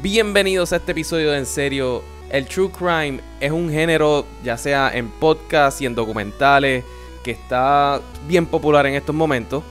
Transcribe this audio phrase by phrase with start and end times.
[0.00, 2.04] Bienvenidos a este episodio de En Serio.
[2.30, 6.84] El True Crime es un género, ya sea en podcast y en documentales,
[7.24, 9.64] que está bien popular en estos momentos.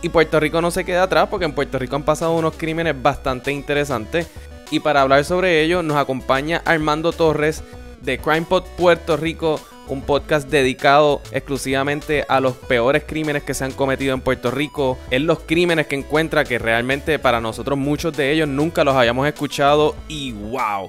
[0.00, 3.00] Y Puerto Rico no se queda atrás porque en Puerto Rico han pasado unos crímenes
[3.02, 4.26] bastante interesantes.
[4.70, 7.62] Y para hablar sobre ello nos acompaña Armando Torres
[8.00, 13.72] de CrimePod Puerto Rico un podcast dedicado exclusivamente a los peores crímenes que se han
[13.72, 14.98] cometido en Puerto Rico.
[15.10, 19.26] Es los crímenes que encuentra que realmente para nosotros muchos de ellos nunca los habíamos
[19.26, 20.88] escuchado y wow,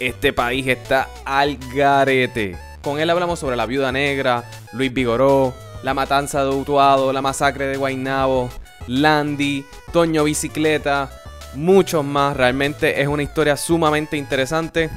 [0.00, 2.56] este país está al garete.
[2.82, 7.66] Con él hablamos sobre la viuda negra, Luis Vigoró, la matanza de Utuado, la masacre
[7.66, 8.50] de Guaynabo,
[8.88, 11.10] Landy, Toño Bicicleta,
[11.54, 12.36] muchos más.
[12.36, 14.90] Realmente es una historia sumamente interesante.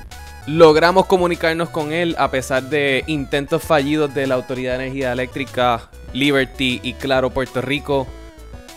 [0.47, 5.89] Logramos comunicarnos con él a pesar de intentos fallidos de la Autoridad de Energía Eléctrica,
[6.13, 8.05] Liberty y Claro Puerto Rico.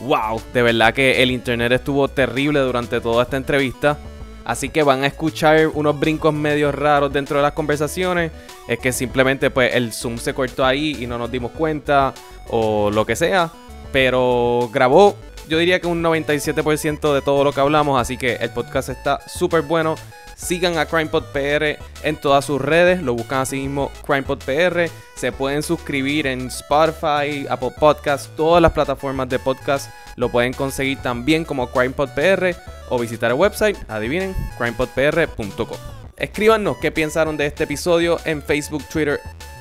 [0.01, 3.99] Wow, de verdad que el internet estuvo terrible durante toda esta entrevista.
[4.47, 8.33] Así que van a escuchar unos brincos medios raros dentro de las conversaciones.
[8.67, 12.15] Es que simplemente pues el Zoom se cortó ahí y no nos dimos cuenta
[12.49, 13.51] o lo que sea.
[13.93, 15.17] Pero grabó,
[15.51, 18.01] yo diría que un 97% de todo lo que hablamos.
[18.01, 19.97] Así que el podcast está súper bueno.
[20.39, 24.89] Sigan a CrimePod PR en todas sus redes, lo buscan así mismo CrimePod PR.
[25.17, 30.99] Se pueden suscribir en Spotify, Apple Podcasts, todas las plataformas de podcast lo pueden conseguir
[30.99, 32.55] también como CrimePod PR
[32.89, 35.79] o visitar el website, adivinen, crimepodpr.com.
[36.17, 39.21] Escríbanos qué pensaron de este episodio en Facebook, Twitter,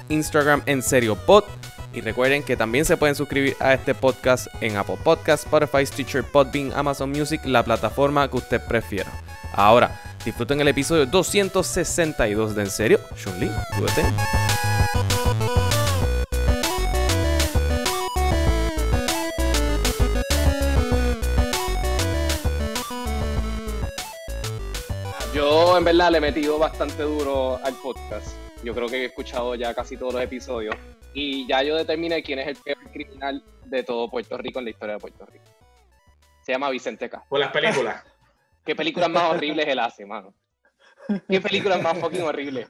[0.10, 1.44] Instagram en serio pod.
[1.92, 6.24] Y recuerden que también se pueden suscribir a este podcast en Apple Podcasts, Spotify, Stitcher,
[6.24, 9.12] Podbean, Amazon Music, la plataforma que usted prefiera.
[9.54, 13.00] Ahora, Disfruten el episodio 262 de En Serio.
[13.16, 13.50] Chun-Li,
[25.34, 28.36] Yo en verdad le he metido bastante duro al podcast.
[28.64, 30.76] Yo creo que he escuchado ya casi todos los episodios.
[31.14, 34.72] Y ya yo determiné quién es el peor criminal de todo Puerto Rico en la
[34.72, 35.46] historia de Puerto Rico.
[36.42, 37.24] Se llama Vicente K.
[37.30, 38.04] Por las películas.
[38.68, 40.36] ¿Qué películas más horribles él hace, mano?
[41.30, 42.68] ¿Qué películas más fucking horribles?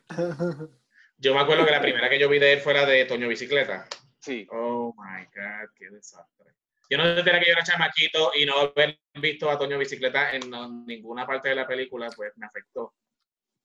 [1.17, 3.87] Yo me acuerdo que la primera que yo vi de él fuera de Toño Bicicleta.
[4.19, 4.47] Sí.
[4.51, 6.53] Oh my God, qué desastre.
[6.87, 10.51] Yo no tenía que yo era chamaquito y no haber visto a Toño Bicicleta en
[10.85, 12.93] ninguna parte de la película, pues me afectó.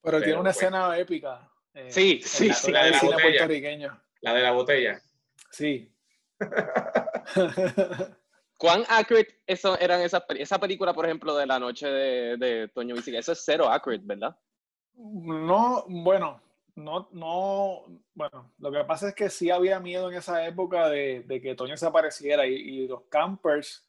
[0.01, 1.47] Pero, tiene una pues, escena épica.
[1.75, 2.71] Eh, sí, sí, sí.
[2.71, 4.03] La de la botella.
[4.21, 5.01] La de la botella.
[5.51, 5.93] Sí.
[8.63, 12.95] ¿Cuán accurate eso eran esas esa película, por ejemplo, de la noche de, de Toño
[12.95, 13.19] Bicicleta?
[13.19, 14.37] Eso es cero accurate, ¿verdad?
[14.95, 16.39] No, bueno,
[16.73, 17.83] no, no,
[18.15, 21.55] bueno, lo que pasa es que sí había miedo en esa época de, de que
[21.55, 23.85] Toño se apareciera y, los campers,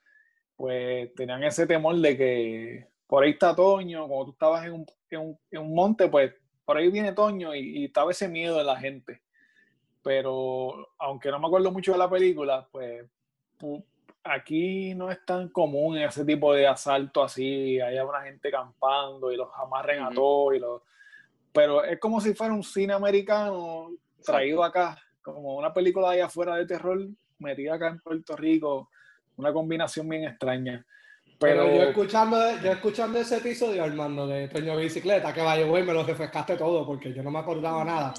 [0.56, 4.86] pues tenían ese temor de que por ahí está Toño, como tú estabas en un,
[5.08, 8.58] en un, en un monte, pues por ahí viene Toño y, y, estaba ese miedo
[8.58, 9.22] de la gente.
[10.02, 13.08] Pero aunque no me acuerdo mucho de la película, pues
[14.24, 19.36] aquí no es tan común ese tipo de asalto así, hay una gente campando y
[19.36, 20.82] los amarren a todos, y los...
[21.52, 23.90] pero es como si fuera un cine americano
[24.24, 26.98] traído acá, como una película de allá afuera de terror
[27.38, 28.90] metida acá en Puerto Rico,
[29.36, 30.84] una combinación bien extraña.
[31.38, 35.92] Pero, yo escuchando yo escuchando ese episodio, Armando, de Toño Bicicleta, que vaya, güey, me
[35.92, 38.14] lo refrescaste todo porque yo no me acordaba nada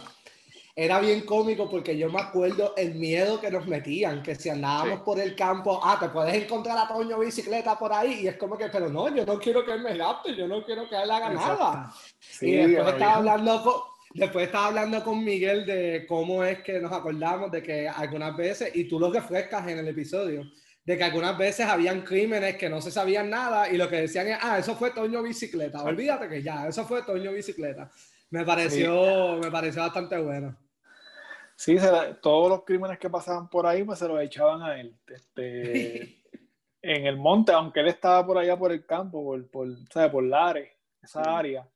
[0.78, 5.00] era bien cómico porque yo me acuerdo el miedo que nos metían, que si andábamos
[5.02, 8.58] por el campo, ah, te puedes encontrar a Toño bicicleta por ahí, y es como
[8.58, 11.10] que, pero no, yo no quiero que él me gaste, yo no quiero que él
[11.10, 11.94] haga nada.
[12.42, 13.74] y después estaba, hablando con,
[14.14, 18.76] después estaba hablando con Miguel de cómo es que nos acordamos de que algunas veces,
[18.76, 20.44] y tú lo refrescas en el episodio,
[20.84, 24.28] de que algunas veces habían crímenes que no se sabían nada y lo que decían
[24.28, 27.90] es, ah, eso fue Toño Bicicleta, olvídate que ya, eso fue Toño Bicicleta.
[28.32, 30.58] Me pareció, me pareció bastante bueno.
[31.56, 31.78] Sí,
[32.22, 34.98] todos los crímenes que pasaban por ahí, pues se los echaban a él.
[35.08, 36.22] Este,
[36.82, 40.12] en el monte, aunque él estaba por allá por el campo, por, por, ¿sabes?
[40.12, 40.72] por Lares,
[41.02, 41.68] esa área.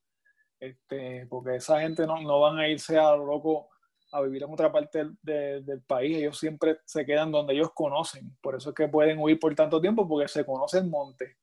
[0.60, 3.70] Este, porque esa gente no, no van a irse a lo loco
[4.12, 6.18] a vivir en otra parte del, del, país.
[6.18, 8.36] Ellos siempre se quedan donde ellos conocen.
[8.42, 11.38] Por eso es que pueden huir por tanto tiempo, porque se conoce el monte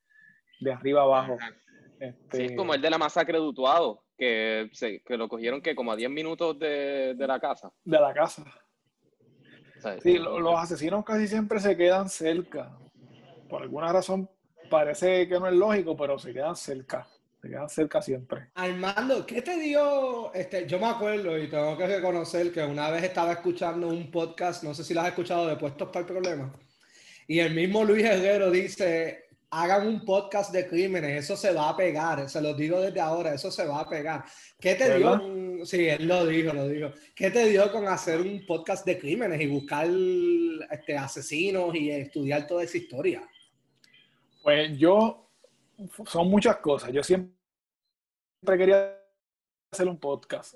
[0.59, 1.37] de arriba abajo.
[1.99, 2.37] Este...
[2.37, 4.69] Sí, es como el de la masacre de Utuado que,
[5.05, 7.71] que lo cogieron que como a 10 minutos de, de, la casa.
[7.83, 8.43] De la casa.
[10.01, 12.77] sí, los asesinos casi siempre se quedan cerca.
[13.47, 14.29] Por alguna razón
[14.69, 17.07] parece que no es lógico, pero se quedan cerca.
[17.41, 18.49] Se quedan cerca siempre.
[18.55, 20.33] Armando, ¿qué te dio?
[20.33, 24.63] Este, yo me acuerdo y tengo que reconocer que una vez estaba escuchando un podcast,
[24.63, 26.53] no sé si lo has escuchado, de Puestos para el Problema.
[27.27, 31.77] Y el mismo Luis Herrero dice hagan un podcast de crímenes, eso se va a
[31.77, 34.25] pegar, se los digo desde ahora, eso se va a pegar.
[34.59, 35.19] ¿Qué te ¿Verdad?
[35.21, 35.65] dio?
[35.65, 36.89] Sí, él lo dijo, lo dijo.
[37.15, 39.87] ¿Qué te dio con hacer un podcast de crímenes y buscar
[40.69, 43.27] este, asesinos y estudiar toda esa historia?
[44.43, 45.29] Pues yo,
[46.05, 46.91] son muchas cosas.
[46.91, 47.33] Yo siempre
[48.57, 48.97] quería
[49.71, 50.55] hacer un podcast.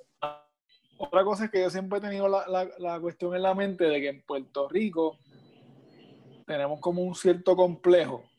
[0.97, 3.85] Otra cosa es que yo siempre he tenido la, la- la cuestión en la mente
[3.85, 5.17] de que en Puerto Rico
[6.45, 8.29] tenemos como un cierto complejo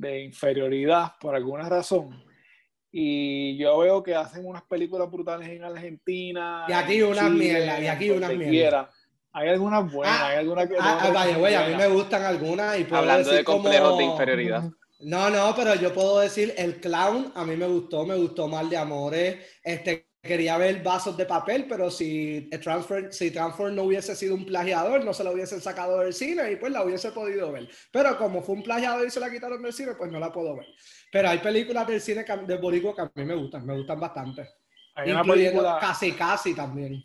[0.00, 2.22] de inferioridad por alguna razón.
[2.90, 6.66] Y yo veo que hacen unas películas brutales en Argentina.
[6.68, 8.48] Y aquí unas Chile, mierdas, y aquí unas mierdas.
[8.50, 8.90] quiera.
[9.34, 10.74] Hay algunas buenas, Ah, hay algunas que...
[10.78, 13.88] Ah, ah, vaya, güey, a mí me gustan algunas y puedo Hablando decir de complejos
[13.90, 14.64] como- de inferioridad.
[15.04, 18.68] No, no, pero yo puedo decir el clown a mí me gustó, me gustó mal
[18.68, 19.36] de amores.
[19.64, 24.46] Este quería ver vasos de papel, pero si Transfer, si Transfer no hubiese sido un
[24.46, 27.68] plagiador, no se lo hubiesen sacado del cine y pues la hubiese podido ver.
[27.90, 30.54] Pero como fue un plagiador y se la quitaron del cine, pues no la puedo
[30.56, 30.66] ver.
[31.10, 33.98] Pero hay películas del cine que- de Boricua que a mí me gustan, me gustan
[33.98, 34.48] bastante.
[34.94, 35.78] Hay una película...
[35.80, 37.02] casi casi también.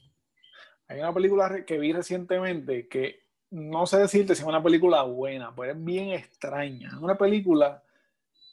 [0.88, 5.54] Hay una película que vi recientemente que no sé decirte si es una película buena,
[5.56, 6.90] pero es bien extraña.
[6.90, 7.82] Es una película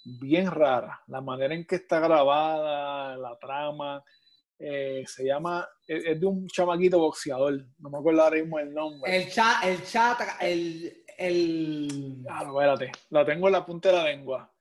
[0.05, 1.03] bien rara.
[1.09, 4.03] La manera en que está grabada, la trama,
[4.59, 7.65] eh, se llama, es, es de un chamaquito boxeador.
[7.79, 9.17] No me acuerdo ahora mismo el nombre.
[9.17, 12.25] El chat, el chat, el, el...
[12.29, 14.53] Ah, espérate, la tengo en la punta de la lengua.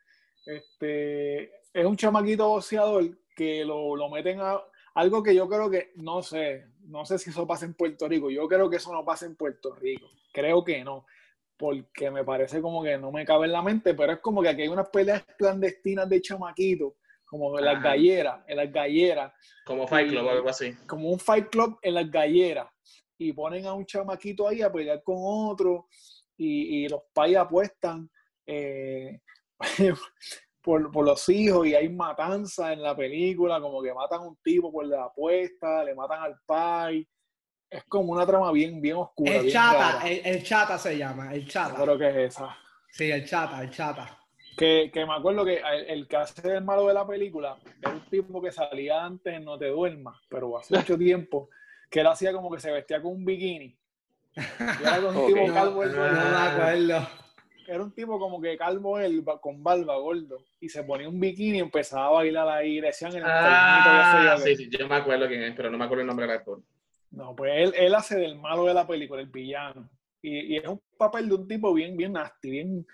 [0.46, 1.44] Este,
[1.74, 4.62] es un chamaquito boxeador que lo, lo meten a
[4.96, 8.30] algo que yo creo que, no sé, no sé si eso pasa en Puerto Rico.
[8.30, 10.08] Yo creo que eso no pasa en Puerto Rico.
[10.32, 11.06] Creo que no,
[11.58, 14.50] porque me parece como que no me cabe en la mente, pero es como que
[14.50, 16.94] aquí hay unas peleas clandestinas de chamaquitos,
[17.40, 17.84] como en las Ajá.
[17.90, 19.34] galleras, en las galleras
[19.66, 20.74] Como Fight Club o algo así.
[20.88, 22.68] como un fight club en las galleras
[23.18, 25.88] y ponen a un chamaquito ahí a pelear con otro
[26.38, 28.10] y, y los pais apuestan
[28.46, 29.20] eh,
[30.62, 34.38] por, por los hijos y hay matanza en la película, como que matan a un
[34.44, 37.08] tipo por la apuesta, le matan al pai.
[37.70, 39.36] Es como una trama bien, bien oscura.
[39.36, 41.82] El bien chata, el, el chata se llama, el Yo chata.
[41.82, 42.58] creo que es esa.
[42.92, 44.20] Sí, el chata, el chata.
[44.56, 47.92] Que, que me acuerdo que el, el que hace el malo de la película era
[47.92, 51.50] un tipo que salía antes en No Te Duermas, pero hace mucho tiempo,
[51.90, 53.76] que él hacía como que se vestía con un bikini.
[54.36, 57.08] Y era un tipo No, calvo, él, no me acuerdo.
[57.68, 61.58] era un tipo como que calvo él, con barba, gordo, y se ponía un bikini
[61.58, 65.44] y empezaba a bailar ahí, le decían el Ah, sí, sí, yo me acuerdo quién
[65.44, 66.62] es, pero no me acuerdo el nombre del actor.
[67.12, 69.90] No, pues él, él hace del malo de la película, el villano.
[70.22, 72.88] Y, y es un papel de un tipo bien, bien nasty, bien,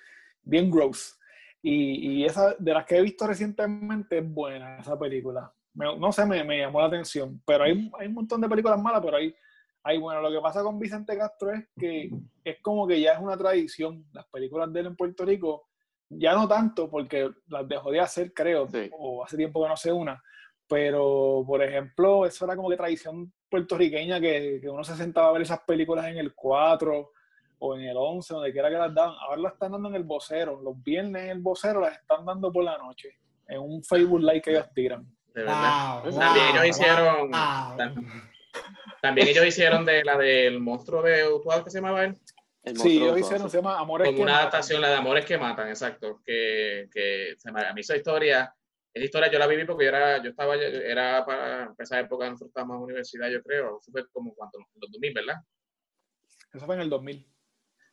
[0.44, 1.19] bien gross.
[1.62, 5.52] Y, y esa, de las que he visto recientemente, es buena esa película.
[5.74, 7.42] Me- no sé, me, me llamó la atención.
[7.46, 9.36] Pero hay, hay un montón de películas malas, pero hay,
[9.84, 12.10] hay, bueno, lo que pasa con Vicente Castro es que
[12.44, 14.06] es como que ya es una tradición.
[14.14, 15.68] Las películas de él en Puerto Rico,
[16.10, 18.90] ya no tanto, porque las dejó de hacer, creo, Sí.
[18.98, 20.22] o hace tiempo que no sé una.
[20.68, 25.32] Pero, por ejemplo, eso era como que tradición puertorriqueña que, que uno se sentaba a
[25.34, 27.12] ver esas películas en el 4
[27.60, 29.16] o en el 11, donde quiera que las daban.
[29.20, 30.62] Ahora las están dando en el vocero.
[30.62, 33.18] Los viernes en el vocero las están dando por la noche,
[33.48, 35.06] en un Facebook Live que ellos tiran.
[35.34, 36.04] De verdad.
[36.04, 37.32] Wow, También wow, ellos hicieron.
[37.32, 38.04] wow.
[39.02, 42.18] También ellos hicieron de la del monstruo de Utuado que se llamaba él.
[42.64, 44.48] El Sí, ellos hicieron, se llama Amores Como que una Matan.
[44.48, 46.22] adaptación, la de Amores que Matan, exacto.
[46.26, 48.54] Que, que se me, a mí esa historia,
[48.94, 52.26] esa historia yo la viví porque yo era, yo estaba, era para, para esa época
[52.26, 53.80] nosotros estábamos en la universidad, yo creo.
[53.80, 55.36] Eso fue como cuando, en los 2000, ¿verdad?
[56.54, 57.26] Eso fue en el 2000.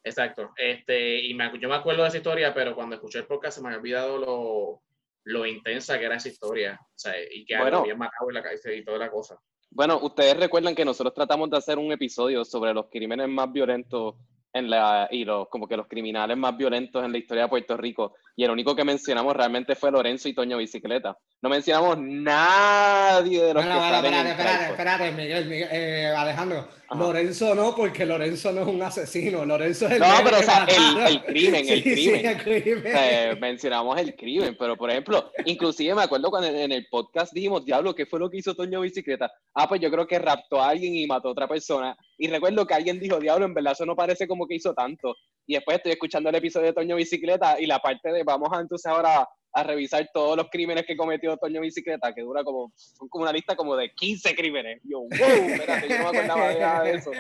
[0.07, 0.53] Exacto.
[0.57, 3.63] Este, y me, yo me acuerdo de esa historia, pero cuando escuché el podcast se
[3.63, 4.83] me había olvidado lo,
[5.25, 6.79] lo intensa que era esa historia.
[6.81, 7.79] O sea, y que Bueno.
[7.79, 9.37] habían matado en la y toda la cosa.
[9.69, 14.15] Bueno, ustedes recuerdan que nosotros tratamos de hacer un episodio sobre los crímenes más violentos
[14.53, 17.77] en la, y los, como que los criminales más violentos en la historia de Puerto
[17.77, 18.15] Rico.
[18.39, 21.17] Y el único que mencionamos realmente fue Lorenzo y Toño Bicicleta.
[21.41, 24.73] No mencionamos nadie de los Bueno, que bueno, salen espérate, en espérate, Crypto.
[24.73, 26.69] espérate, Miguel, Miguel, eh, Alejandro.
[26.89, 27.01] Ajá.
[27.01, 29.45] Lorenzo no, porque Lorenzo no es un asesino.
[29.45, 30.67] Lorenzo es el No, pero o sea,
[31.09, 32.27] el, crimen, el Sí, sí, crimen.
[32.27, 32.87] el crimen.
[32.87, 37.33] O sea, mencionamos el crimen, pero por ejemplo, inclusive me acuerdo cuando en el podcast
[37.33, 39.33] dijimos, diablo, ¿qué fue lo que hizo Toño Bicicleta?
[39.55, 41.97] Ah, pues yo creo que raptó a alguien y mató a otra persona.
[42.19, 45.17] Y recuerdo que alguien dijo, diablo, en verdad eso no parece como que hizo tanto.
[45.47, 48.61] Y después estoy escuchando el episodio de Toño Bicicleta y la parte de vamos a
[48.61, 53.09] entonces ahora a revisar todos los crímenes que cometió Toño Bicicleta, que dura como, son
[53.09, 54.83] como una lista como de 15 crímenes.
[54.85, 55.09] Yo, wow,
[55.49, 57.11] espérate, yo no me acordaba de nada de eso.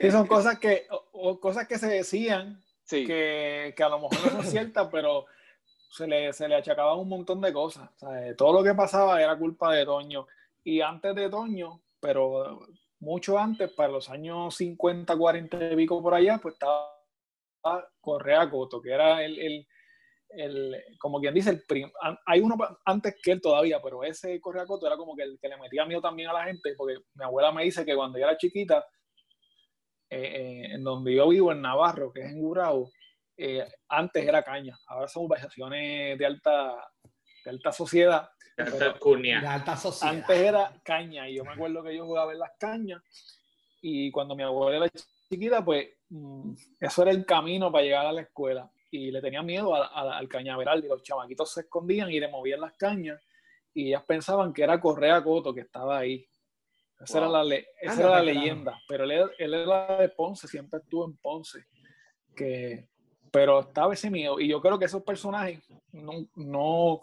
[0.00, 4.18] Sí, son cosas que, o- cosas que se decían Sí, que, que a lo mejor
[4.24, 5.24] no son ciertas, pero
[5.90, 7.88] se le, se le achacaban un montón de cosas.
[7.96, 10.26] O sea, eh, todo lo que pasaba era culpa de Toño.
[10.62, 12.60] Y antes de Toño, pero
[13.00, 16.88] mucho antes, para los años 50, 40 y pico por allá, pues estaba
[18.00, 19.66] Correa Coto, que era el, el,
[20.30, 21.90] el, como quien dice, el prim,
[22.26, 25.56] hay uno antes que él todavía, pero ese correacoto era como que el que le
[25.56, 28.36] metía miedo también a la gente, porque mi abuela me dice que cuando yo era
[28.36, 28.84] chiquita,
[30.10, 32.90] eh, en donde yo vivo, en Navarro, que es en Gurao,
[33.88, 36.90] antes era caña, ahora son urbanizaciones de alta,
[37.44, 38.28] de alta sociedad.
[38.56, 38.94] De alta,
[39.46, 40.14] alta sociedad.
[40.14, 43.02] Antes era caña, y yo me acuerdo que yo jugaba en las cañas,
[43.80, 44.92] y cuando mi abuela era
[45.32, 48.70] chiquita, pues mm, eso era el camino para llegar a la escuela.
[48.90, 52.74] Y le tenía miedo al cañaveral, y los chamaquitos se escondían y le movían las
[52.74, 53.18] cañas,
[53.72, 56.26] y ellas pensaban que era Correa Coto que estaba ahí.
[57.00, 58.78] Esa era la, esa era la leyenda.
[58.86, 61.64] Pero él, él, era de Ponce, siempre estuvo en Ponce.
[62.36, 62.86] Que,
[63.30, 64.38] pero estaba ese miedo.
[64.38, 65.60] Y yo creo que esos personajes
[65.90, 67.00] no, no,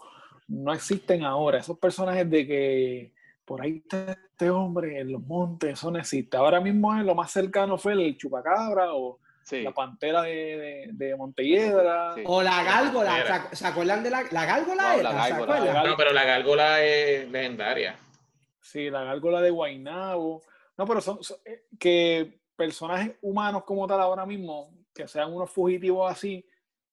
[0.48, 1.58] no existen ahora.
[1.58, 3.14] Esos personajes de que
[3.50, 6.38] por ahí está este hombre en los montes, eso no existe.
[6.38, 9.18] Ahora mismo lo más cercano fue el chupacabra o
[9.50, 12.14] la pantera de, de, Montelledra.
[12.26, 13.50] O la gárgola.
[13.52, 14.98] ¿Se acuerdan de la, la gárgola?
[14.98, 17.98] No, la no, pero la gárgola es legendaria.
[18.62, 20.44] Sí, la gárgola de Guainabo.
[20.78, 26.12] No, pero son, eh, que personajes humanos como tal ahora mismo, que sean unos fugitivos
[26.12, 26.46] así,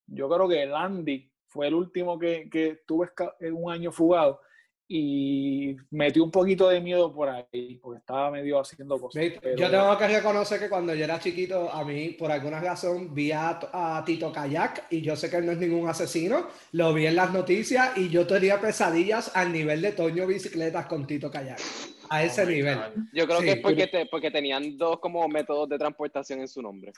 [0.07, 3.07] yo creo que el Andy fue el último que, que estuvo
[3.53, 4.41] un año fugado
[4.89, 9.25] y metí un poquito de miedo por ahí, porque estaba medio haciendo cosas.
[9.57, 13.33] Yo tengo que reconocer que cuando yo era chiquito, a mí, por alguna razón, vi
[13.33, 13.59] a,
[14.07, 17.33] Tito Kayak y yo sé que él no es ningún asesino, lo vi en las
[17.33, 21.61] noticias y yo tenía pesadillas al nivel de Toño Bicicletas con Tito Kayak.
[22.09, 22.79] A ese oh nivel.
[23.13, 26.93] Yo creo que es porque, porque tenían dos como métodos de transportación en su nombre.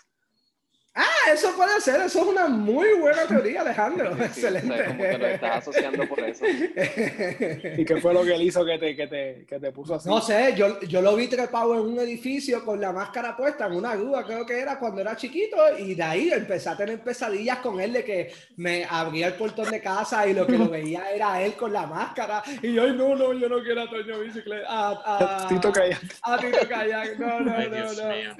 [1.01, 4.17] Ah, eso puede ser, eso es una muy buena teoría, Alejandro.
[4.21, 4.85] Excelente.
[4.85, 6.45] como que lo estás asociando por eso.
[6.45, 10.09] ¿Y qué fue lo que él hizo que te, que te, que te puso así?
[10.09, 13.75] No sé, yo, yo lo vi trepado en un edificio con la máscara puesta, en
[13.75, 17.59] una grúa, creo que era cuando era chiquito, y de ahí empecé a tener pesadillas
[17.59, 21.13] con él de que me abría el portón de casa y lo que lo veía
[21.13, 22.43] era él con la máscara.
[22.61, 24.67] Y yo, no, no, yo no quiero a Toño Bicicleta.
[24.69, 26.01] A, a, Tito Kayak.
[26.23, 27.19] A Tito Kayak.
[27.21, 28.37] No, no, no, no.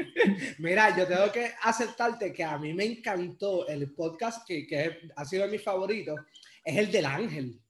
[0.59, 5.25] Mira, yo tengo que aceptarte que a mí me encantó el podcast que, que ha
[5.25, 6.15] sido mi favorito,
[6.65, 7.61] es el del ángel.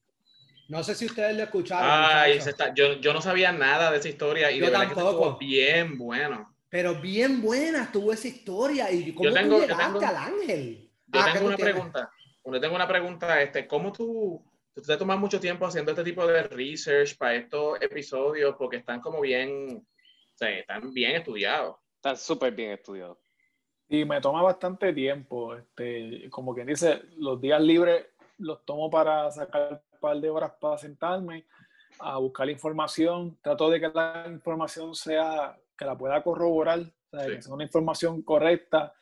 [0.69, 1.89] No sé si ustedes lo escucharon.
[1.91, 2.39] Ay,
[2.75, 6.55] yo, yo, no sabía nada de esa historia y de verdad que estuvo bien bueno.
[6.69, 8.93] Pero bien buena estuvo esa historia.
[8.93, 10.91] ¿Y cómo yo tengo, tú llegaste al ángel?
[11.07, 12.11] Yo ah, tengo una pregunta.
[12.45, 13.43] Yo tengo una pregunta.
[13.43, 14.45] Este, ¿Cómo tú,
[14.75, 18.55] tú te tomas mucho tiempo haciendo este tipo de research para estos episodios?
[18.59, 21.77] Porque están como bien, o sea, están bien estudiados.
[21.97, 23.17] Están súper bien estudiados.
[23.89, 25.55] Y me toma bastante tiempo.
[25.55, 28.07] Este, como quien dice, los días libres
[28.39, 31.47] los tomo para sacar un par de horas para sentarme
[31.99, 33.39] a buscar información.
[33.43, 36.81] Trato de que la información sea, que la pueda corroborar,
[37.11, 38.95] que sea una información correcta.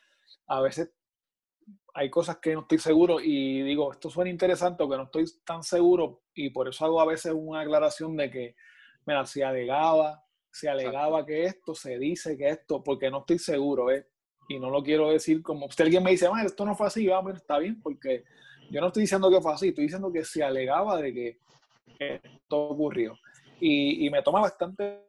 [0.47, 0.91] A veces
[1.93, 5.25] hay cosas que no estoy seguro y digo, esto suena interesante o que no estoy
[5.43, 8.55] tan seguro y por eso hago a veces una aclaración de que,
[9.05, 13.89] mira, se alegaba, se alegaba que esto, se dice que esto, porque no estoy seguro,
[13.91, 14.07] ¿eh?
[14.47, 17.35] Y no lo quiero decir como si alguien me dice, esto no fue así, vamos,
[17.35, 18.23] está bien, porque
[18.69, 21.37] yo no estoy diciendo que fue así, estoy diciendo que se alegaba de que
[21.99, 23.17] esto ocurrió.
[23.59, 25.03] Y, y me toma bastante,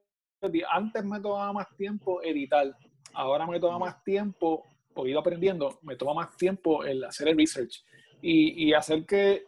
[0.71, 2.75] antes me tomaba más tiempo editar,
[3.12, 4.64] ahora me toma más tiempo,
[4.97, 7.85] he ido aprendiendo, me toma más tiempo el hacer el research
[8.21, 9.45] y, y hacer que,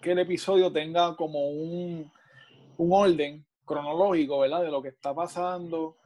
[0.00, 2.10] que, el episodio tenga como un,
[2.76, 4.62] un orden cronológico, ¿verdad?
[4.62, 5.96] De lo que está pasando,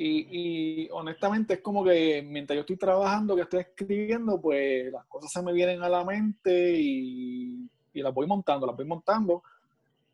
[0.00, 5.32] y, honestamente es como que mientras yo estoy trabajando, que estoy escribiendo, pues las cosas
[5.32, 9.42] se me vienen a la mente y, y las voy montando, las voy montando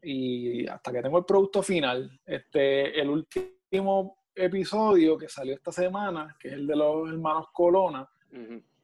[0.05, 2.21] y hasta que tengo el producto final.
[2.25, 8.09] Este, el último episodio que salió esta semana, que es el de los hermanos Colona,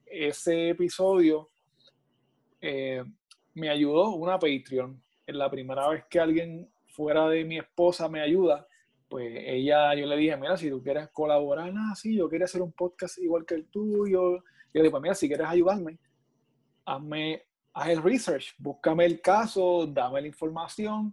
[0.06, 1.50] ese episodio
[2.60, 3.02] eh,
[3.54, 5.02] me ayudó una Patreon.
[5.26, 8.66] Es la primera vez que alguien fuera de mi esposa me ayuda
[9.10, 12.62] pues ella, yo le dije, mira, si tú quieres colaborar, ah, sí, yo quiero hacer
[12.62, 14.06] un podcast igual que el tuyo.
[14.06, 15.98] Y yo le dije, pues mira, si quieres ayudarme,
[16.84, 21.12] hazme, haz el research, búscame el caso, dame la información.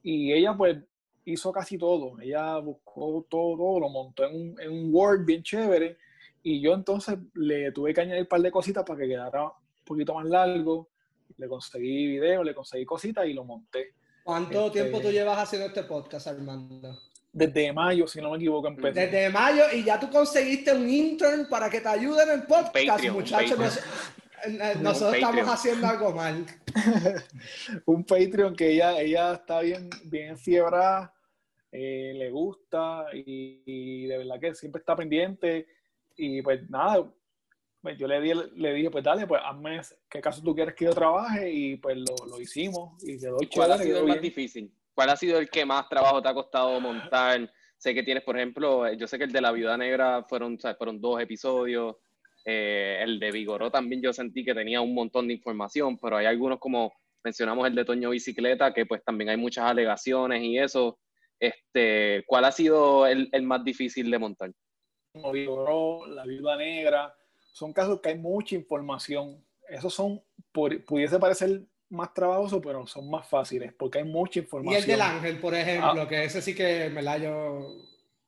[0.00, 0.78] Y ella pues
[1.24, 2.20] hizo casi todo.
[2.20, 5.98] Ella buscó todo, lo montó en un, en un Word bien chévere.
[6.40, 9.84] Y yo entonces le tuve que añadir un par de cositas para que quedara un
[9.84, 10.88] poquito más largo.
[11.36, 13.94] Le conseguí video, le conseguí cositas y lo monté.
[14.22, 16.96] ¿Cuánto este, tiempo tú llevas haciendo este podcast, Armando?
[17.34, 19.06] Desde mayo, si no me equivoco, empecé.
[19.06, 23.04] Desde mayo y ya tú conseguiste un intern para que te ayude en el podcast,
[23.08, 23.80] muchachos.
[24.80, 26.46] nosotros estamos haciendo algo mal.
[27.86, 31.12] un Patreon que ella, ella está bien, bien fiebrada,
[31.72, 35.66] eh, le gusta y, de verdad que siempre está pendiente.
[36.16, 37.12] Y pues nada,
[37.82, 40.84] pues, yo le, di, le dije, pues dale, pues hazme qué caso tú quieres que
[40.84, 44.72] yo trabaje y pues lo, lo hicimos y quedó ¿Cuál ha sido el más difícil?
[44.94, 47.50] ¿Cuál ha sido el que más trabajo te ha costado montar?
[47.76, 50.54] Sé que tienes, por ejemplo, eh, yo sé que el de la Viuda Negra fueron,
[50.54, 51.96] o sea, fueron dos episodios.
[52.46, 56.26] Eh, el de Vigoró también yo sentí que tenía un montón de información, pero hay
[56.26, 56.92] algunos como
[57.24, 60.98] mencionamos el de Toño Bicicleta, que pues también hay muchas alegaciones y eso.
[61.40, 64.52] Este, ¿Cuál ha sido el, el más difícil de montar?
[65.32, 67.14] Vigoró, la viuda negra,
[67.52, 69.42] son casos que hay mucha información.
[69.68, 70.22] Esos son,
[70.52, 71.62] por- pudiese parecer
[71.94, 74.82] más trabajosos, pero son más fáciles porque hay mucha Y información.
[74.82, 76.08] el del ángel, por ejemplo, Ah.
[76.08, 77.74] que ese sí que me la yo.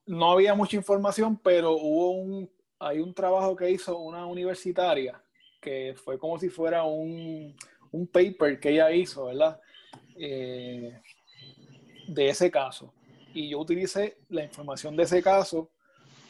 [0.06, 5.20] No había mucha información, pero hubo un, hay un trabajo que hizo una universitaria
[5.60, 7.56] que fue como si fuera un,
[7.90, 9.60] un paper que ella hizo, ¿verdad?
[10.16, 11.00] Eh,
[12.06, 12.92] de ese caso.
[13.34, 15.70] Y yo utilicé la información de ese caso,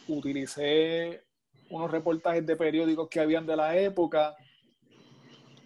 [0.09, 1.23] utilicé
[1.71, 4.35] unos reportajes de periódicos que habían de la época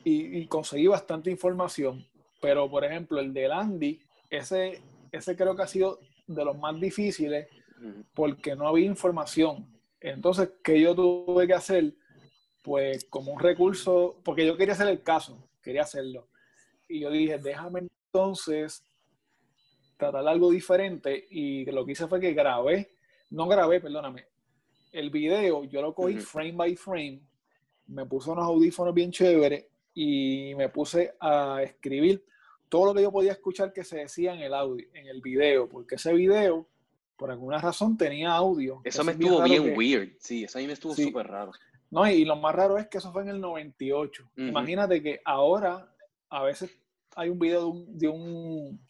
[0.04, 2.06] y, y conseguí bastante información.
[2.40, 6.78] Pero, por ejemplo, el del Andy, ese, ese creo que ha sido de los más
[6.80, 7.48] difíciles
[8.14, 9.66] porque no había información.
[10.00, 11.94] Entonces, ¿qué yo tuve que hacer?
[12.62, 16.28] Pues como un recurso, porque yo quería hacer el caso, quería hacerlo.
[16.88, 18.84] Y yo dije, déjame entonces
[19.96, 21.26] tratar algo diferente.
[21.30, 22.92] Y lo que hice fue que grabé,
[23.30, 24.26] no grabé, perdóname,
[24.92, 27.22] el video, yo lo cogí frame by frame,
[27.86, 32.24] me puse unos audífonos bien chéveres y me puse a escribir
[32.68, 35.68] todo lo que yo podía escuchar que se decía en el audio, en el video,
[35.68, 36.68] porque ese video,
[37.16, 38.80] por alguna razón, tenía audio.
[38.84, 40.08] Eso me bien estuvo bien que- weird.
[40.18, 41.04] Sí, eso a mí me estuvo Sí.
[41.04, 41.52] súper raro.
[41.90, 44.22] no, y lo más raro es que eso fue en el 98.
[44.36, 44.46] Ujú.
[44.46, 45.92] Imagínate que ahora
[46.28, 46.70] a veces
[47.16, 48.80] hay un video de, un, de, un-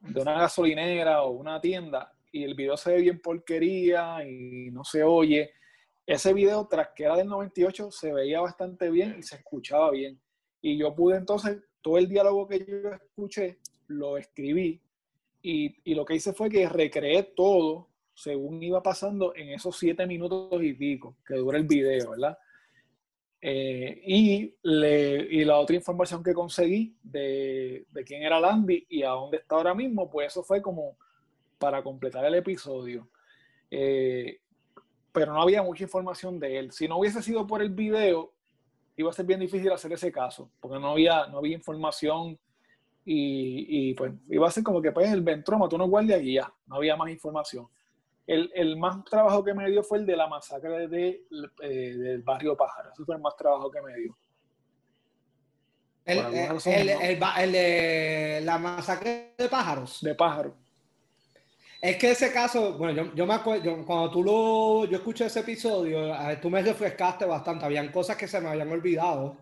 [0.00, 4.82] de una gasolinera o una tienda y el video se ve bien porquería y no
[4.82, 5.52] se oye.
[6.04, 10.20] Ese video, tras que era del 98, se veía bastante bien y se escuchaba bien.
[10.66, 14.80] Y yo pude entonces, todo el diálogo que yo escuché, lo escribí
[15.42, 20.06] y, y lo que hice fue que recreé todo según iba pasando en esos siete
[20.06, 22.38] minutos y pico que dura el video, ¿verdad?
[23.42, 29.02] Eh, y, le- y la otra información que conseguí de, de quién era Landy y
[29.02, 30.96] a dónde está ahora mismo, pues eso fue como
[31.58, 33.10] para completar el episodio.
[33.70, 34.40] Eh,
[35.12, 36.72] pero no había mucha información de él.
[36.72, 38.32] Si no hubiese sido por el video,
[38.96, 42.38] iba a ser bien difícil hacer ese caso, porque no había, no había información
[43.04, 46.34] y, y, pues iba a ser como que pues el ventroma, tú no guardias y
[46.34, 47.66] ya, no había más información.
[48.26, 51.24] El, el más trabajo que me dio fue el de la masacre de,
[51.60, 52.90] eh, del barrio Pájaro.
[52.92, 54.16] Ese fue el más trabajo que me dio.
[56.06, 56.86] El, el- razón, el-
[57.20, 57.32] no.
[57.36, 60.00] el de la masacre de pájaros.
[60.02, 60.54] De Pájaro.
[61.80, 65.26] Es que ese caso, bueno, yo, yo me acuerdo, yo- cuando tú lo, yo escuché
[65.26, 69.36] ese episodio, tú me refrescaste bastante, habían cosas que se me habían olvidado,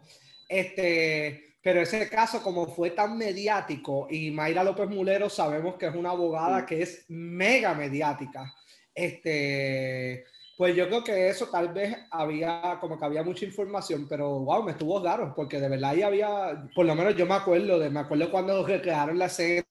[0.49, 5.95] este, pero ese caso como fue tan mediático y Mayra López Mulero sabemos que es
[5.95, 6.67] una abogada Mm.
[6.67, 8.53] que es mega mediática,
[8.95, 10.25] este,
[10.63, 14.63] pues yo creo que eso tal vez había, como que había mucha información, pero wow,
[14.63, 17.91] me estuvo raro, porque de verdad ahí había, por lo menos yo me acuerdo de,
[17.91, 19.65] me acuerdo cuando recrearon la escena,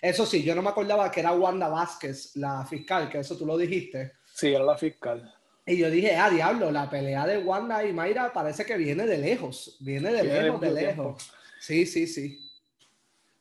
[0.00, 3.44] eso sí, yo no me acordaba que era Wanda Vázquez, la fiscal, que eso tú
[3.44, 4.12] lo dijiste.
[4.32, 5.34] Sí, era la fiscal.
[5.66, 9.18] Y yo dije, ah, diablo, la pelea de Wanda y Mayra parece que viene de
[9.18, 11.32] lejos, viene de Viene lejos, de, lejos.
[11.58, 12.49] Sí, sí, sí.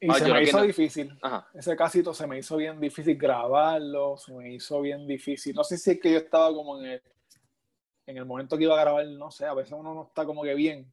[0.02, 1.18] Y Ah, se me hizo no- difícil.
[1.22, 1.48] Ajá.
[1.54, 5.54] Ese casito se me hizo bien difícil grabarlo, se me hizo bien difícil.
[5.56, 7.02] No sé si es que yo estaba como en el,
[8.06, 10.42] en el momento que iba a grabar, no sé, a veces uno no está como
[10.44, 10.92] que bien.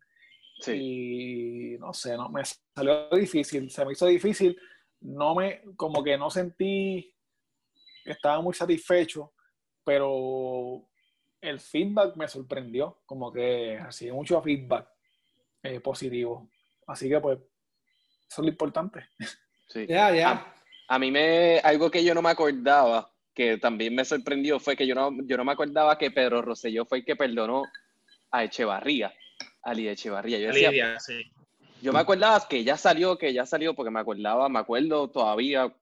[0.60, 1.74] Sí.
[1.74, 2.42] Y no sé, no, me
[2.74, 4.58] salió difícil, se me hizo difícil.
[5.00, 7.14] No me, como que no sentí
[8.04, 9.32] estaba muy satisfecho,
[9.84, 10.82] pero
[11.40, 14.88] el feedback me sorprendió, como que recibí mucho feedback
[15.62, 16.48] eh, positivo.
[16.86, 17.38] Así que pues,
[18.28, 19.06] eso es lo importante.
[19.68, 19.86] sí.
[19.88, 20.30] Ya, ya.
[20.30, 20.54] Ah,
[20.88, 24.86] A mí me, algo que yo no me acordaba, que también me sorprendió, fue que
[24.86, 27.64] yo no, yo no me acordaba que Pedro Rosselló fue el que perdonó
[28.30, 29.12] a Echevarría,
[29.62, 30.38] a Lidia Echevarría.
[30.38, 31.22] Yo decía, Lidia, sí.
[31.82, 35.72] yo me acordaba que ya salió, que ya salió, porque me acordaba, me acuerdo todavía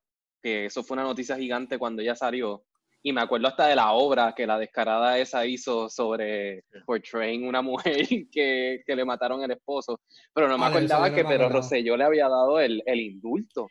[0.42, 2.64] que eso fue una noticia gigante cuando ya salió.
[3.06, 7.60] Y me acuerdo hasta de la obra que la descarada esa hizo sobre portraying una
[7.60, 7.96] mujer
[8.32, 10.00] que, que le mataron el esposo.
[10.32, 11.50] Pero no me Ah, acordaba no que Pedro.
[11.50, 13.68] Rosselló le había dado el, el indulto.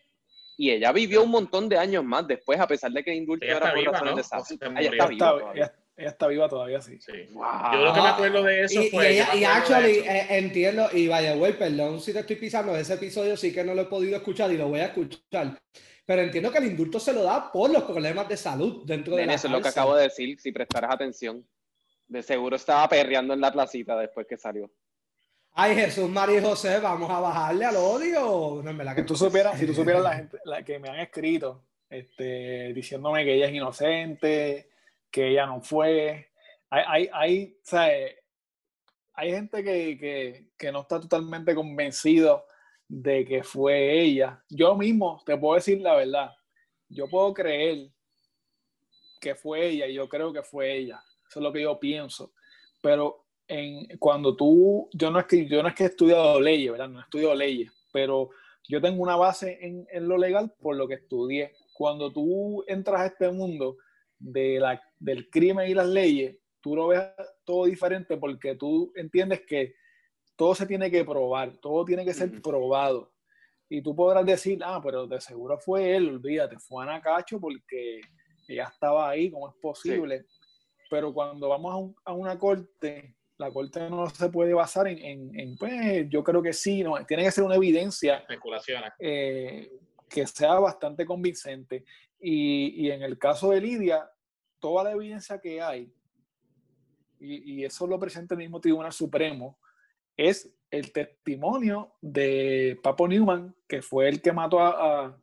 [0.55, 3.43] Y ella vivió un montón de años más después, a pesar de que el indulto
[3.43, 4.15] Ella era por razones ¿no?
[4.15, 6.99] de está viva está, ella- ella está viva todavía, sí.
[6.99, 7.11] sí.
[7.31, 7.45] Wow.
[7.73, 9.13] Yo lo que me acuerdo de eso y, fue.
[9.13, 13.37] y, ella- actually, eh, entiendo, y vaya, güey, perdón si te estoy pisando, ese episodio
[13.37, 15.61] sí que no lo he podido escuchar y lo voy a escuchar.
[16.05, 19.25] Pero entiendo que el indulto se lo da por los problemas de salud dentro de
[19.25, 21.47] la eso es lo que acabo de decir, si prestaras atención.
[22.07, 24.69] De seguro estaba perreando en la placita después que salió.
[25.53, 28.61] Ay, Jesús, María y José, vamos a bajarle al odio.
[28.63, 30.89] No, en verdad que Si tú supieras, si tú supieras la gente la que me
[30.89, 34.72] han escrito este, diciéndome que ella es inocente,
[35.13, 36.31] que ella no fue.
[36.71, 37.87] Hay, hay, hay, sea,
[39.13, 42.45] hay gente que, que, que no está totalmente convencido
[42.87, 44.43] de que fue ella.
[44.49, 46.31] Yo mismo te puedo decir la verdad.
[46.89, 47.91] Yo puedo creer
[49.21, 51.01] que fue ella y yo creo que fue ella.
[51.29, 52.33] Eso es lo que yo pienso.
[52.81, 56.71] Pero en, cuando tú, yo no, es que, yo no es que he estudiado leyes,
[56.71, 56.89] ¿verdad?
[56.89, 58.31] No he estudiado leyes, pero
[58.67, 61.53] yo tengo una base en, en lo legal por lo que estudié.
[61.73, 63.77] Cuando tú entras a este mundo
[64.23, 67.01] de la, del crimen y las leyes, tú lo ves
[67.43, 69.75] todo diferente porque tú entiendes que
[70.35, 73.11] todo se tiene que probar, todo tiene que ser probado.
[73.69, 78.01] Y tú podrás decir, ah, pero de seguro fue él, olvídate, fue Ana Cacho porque
[78.47, 80.25] ella estaba ahí, ¿cómo es posible?
[80.89, 84.99] Pero cuando vamos a, un- a una corte, la corte no se puede basar en,
[84.99, 88.91] en- en, pues, yo creo que sí, no, tiene que ser una evidencia Especulaciones.
[88.99, 89.69] eh,
[90.09, 91.83] que sea bastante convincente.
[92.19, 94.07] Y, y en el caso de Lidia,
[94.63, 95.91] toda la evidencia que hay,
[97.19, 99.57] y, y eso lo presenta el mismo Tribunal Supremo,
[100.15, 104.69] es el testimonio de Papo Newman, que fue el que mató a,
[105.07, 105.17] a-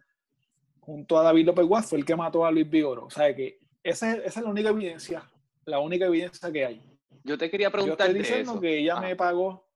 [0.80, 3.06] junto a David López Guas, fue el que mató a Luis Vigoro.
[3.06, 5.22] O sea que esa, es- esa es la única evidencia,
[5.64, 6.82] la única evidencia que hay.
[7.24, 8.60] Yo te quería Yo preguntar estoy diciendo eso.
[8.60, 9.66] que ella Ah, me pagó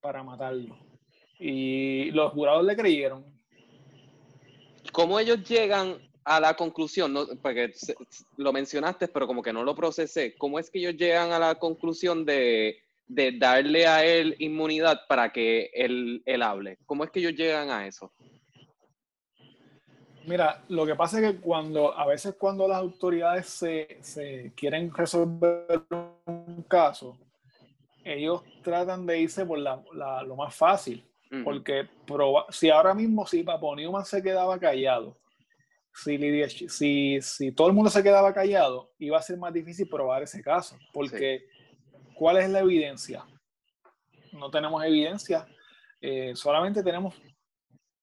[0.00, 0.76] para matarlo.
[1.38, 3.24] Y los jurados le creyeron.
[4.92, 7.12] ¿Cómo ellos llegan a la conclusión?
[7.12, 7.72] No, porque
[8.36, 10.34] lo mencionaste, pero como que no lo procesé.
[10.36, 15.32] ¿Cómo es que ellos llegan a la conclusión de, de darle a él inmunidad para
[15.32, 16.78] que él, él hable?
[16.84, 18.10] ¿Cómo es que ellos llegan a eso?
[20.24, 24.92] Mira, lo que pasa es que cuando, a veces cuando las autoridades se, se quieren
[24.92, 25.82] resolver
[26.26, 27.16] un caso,
[28.04, 31.04] ellos tratan de irse por la- la- lo más fácil.
[31.44, 35.16] Porque proba- si ahora mismo, si Papo Newman se quedaba callado,
[35.96, 40.22] si, si, si todo el mundo se quedaba callado, iba a ser más difícil probar
[40.22, 40.76] ese caso.
[40.92, 41.46] Porque,
[42.14, 43.24] ¿cuál es la evidencia?
[44.32, 45.46] No tenemos evidencia,
[46.00, 47.14] eh, solamente tenemos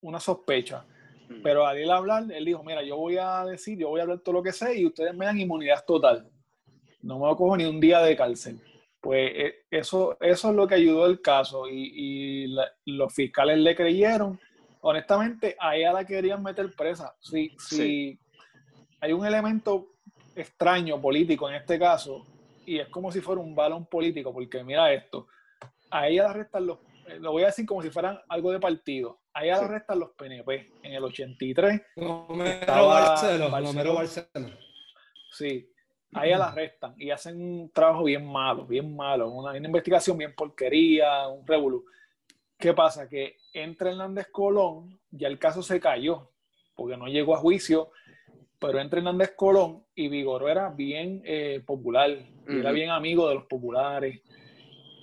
[0.01, 0.85] una sospecha.
[1.29, 1.41] Ujú.
[1.43, 4.19] Pero al él hablar, él dijo, mira, yo voy a decir, yo voy a hablar
[4.19, 6.29] todo lo que sé y ustedes me dan inmunidad total.
[7.01, 8.59] No me cojo ni un día de cárcel.
[8.99, 13.57] Pues eh, eso, eso es lo que ayudó el caso y, y la- los fiscales
[13.57, 14.39] le creyeron.
[14.85, 17.15] Honestamente, a ella la querían meter presa.
[17.21, 18.19] Si, si Sí.
[18.99, 19.87] hay un elemento
[20.35, 22.25] extraño político en este caso
[22.65, 25.27] y es como si fuera un balón político, porque mira esto,
[25.89, 28.59] a ella la arrestan los, eh, lo voy a decir como si fueran algo de
[28.59, 29.65] partido, a ella la Sí.
[29.65, 33.49] arrestan los PNP en el 83 Romero Barceló.
[33.49, 34.49] Romero Barceló.
[35.31, 35.69] Sí,
[36.13, 40.17] a ella la arrestan y hacen un trabajo bien malo, bien malo, una, una investigación
[40.17, 41.85] bien porquería, un revolú.
[42.63, 43.09] ¿Qué pasa?
[43.09, 46.29] Que entra Hernández Colón, ya el caso se cayó,
[46.75, 47.91] porque no llegó a juicio,
[48.57, 52.09] pero entra Hernández Colón y Vigoró era bien eh, popular,
[52.47, 54.21] era bien amigo de los populares,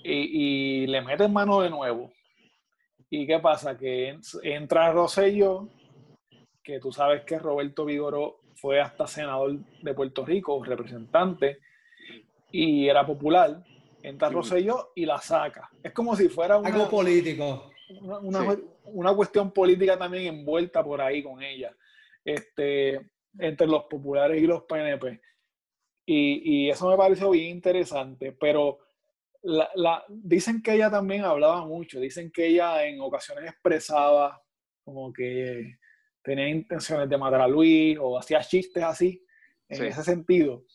[0.03, 2.11] y, y le meten mano de nuevo.
[3.11, 3.77] ¿Y qué pasa?
[3.77, 5.69] Que en- entra Rosselló,
[6.63, 11.59] que tú sabes que Roberto Vigoró fue hasta senador de Puerto Rico, representante,
[12.51, 13.63] y era popular.
[14.03, 14.29] Entra.
[14.29, 15.69] Rosselló y la saca.
[15.83, 17.71] Es como si fuera una, Algo político.
[18.01, 18.63] una, una- Sí.
[18.85, 21.75] una cuestión política también envuelta por ahí con ella,
[22.25, 25.21] este, entre los populares y los PNP.
[26.05, 28.79] Y, y eso me pareció bien interesante, pero
[29.43, 34.41] la, la- dicen que ella también hablaba mucho, dicen que ella en ocasiones expresaba
[34.83, 35.77] como que
[36.23, 39.23] tenía intenciones de matar a Luis o hacía chistes así,
[39.69, 39.85] en Sí.
[39.85, 40.65] ese sentido.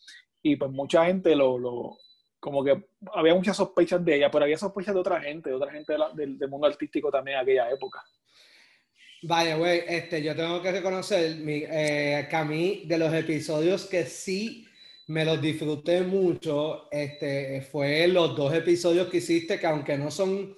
[0.41, 1.97] Y pues mucha gente lo, lo-
[2.47, 2.81] como que
[3.13, 5.99] había muchas sospechas de ella, pero había sospechas de otra gente, de otra gente de
[5.99, 8.01] la- del, del mundo artístico también en aquella época.
[9.23, 13.85] Vaya, güey, este, yo tengo que reconocer mi- eh, que a mí de los episodios
[13.85, 14.65] que sí
[15.07, 20.55] me los disfruté mucho, este, fue los dos episodios que hiciste que aunque no son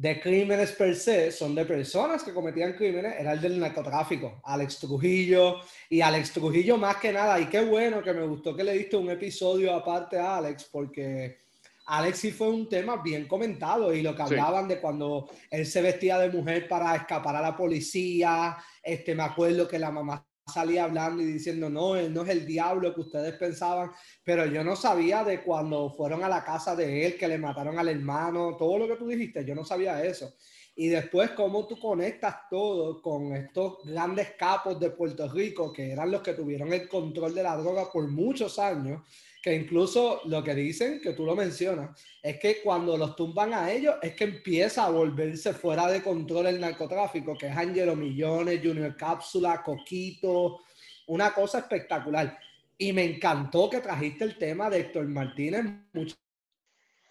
[0.00, 4.78] de crímenes per se, son de personas que cometían crímenes, era el del narcotráfico, Alex
[4.78, 5.56] Trujillo,
[5.90, 8.96] y Alex Trujillo más que nada, y qué bueno que me gustó que le diste
[8.96, 11.40] un episodio aparte a Alex, porque
[11.84, 14.32] Alex sí fue un tema bien comentado, y lo que Sí.
[14.32, 19.24] hablaban de cuando él se vestía de mujer para escapar a la policía, este, me
[19.24, 23.00] acuerdo que la mamá salía hablando y diciendo, no, él no es el diablo que
[23.00, 23.90] ustedes pensaban,
[24.24, 27.78] pero yo no sabía de cuando fueron a la casa de él, que le mataron
[27.78, 30.34] al hermano, todo lo que tú dijiste, yo no sabía eso.
[30.76, 36.10] y después cómo tú conectas todo con estos grandes capos de Puerto Rico, que eran
[36.10, 39.02] los que tuvieron el control de la droga por muchos años,
[39.42, 43.70] que incluso lo que dicen, que tú lo mencionas, es que cuando los tumban a
[43.70, 48.60] ellos es que empieza a volverse fuera de control el narcotráfico, que es Angelo Millones,
[48.62, 50.60] Junior Cápsula, Coquito,
[51.06, 52.38] una cosa espectacular.
[52.76, 55.64] Y me encantó que trajiste el tema de Héctor Martínez.
[55.92, 56.16] Mucha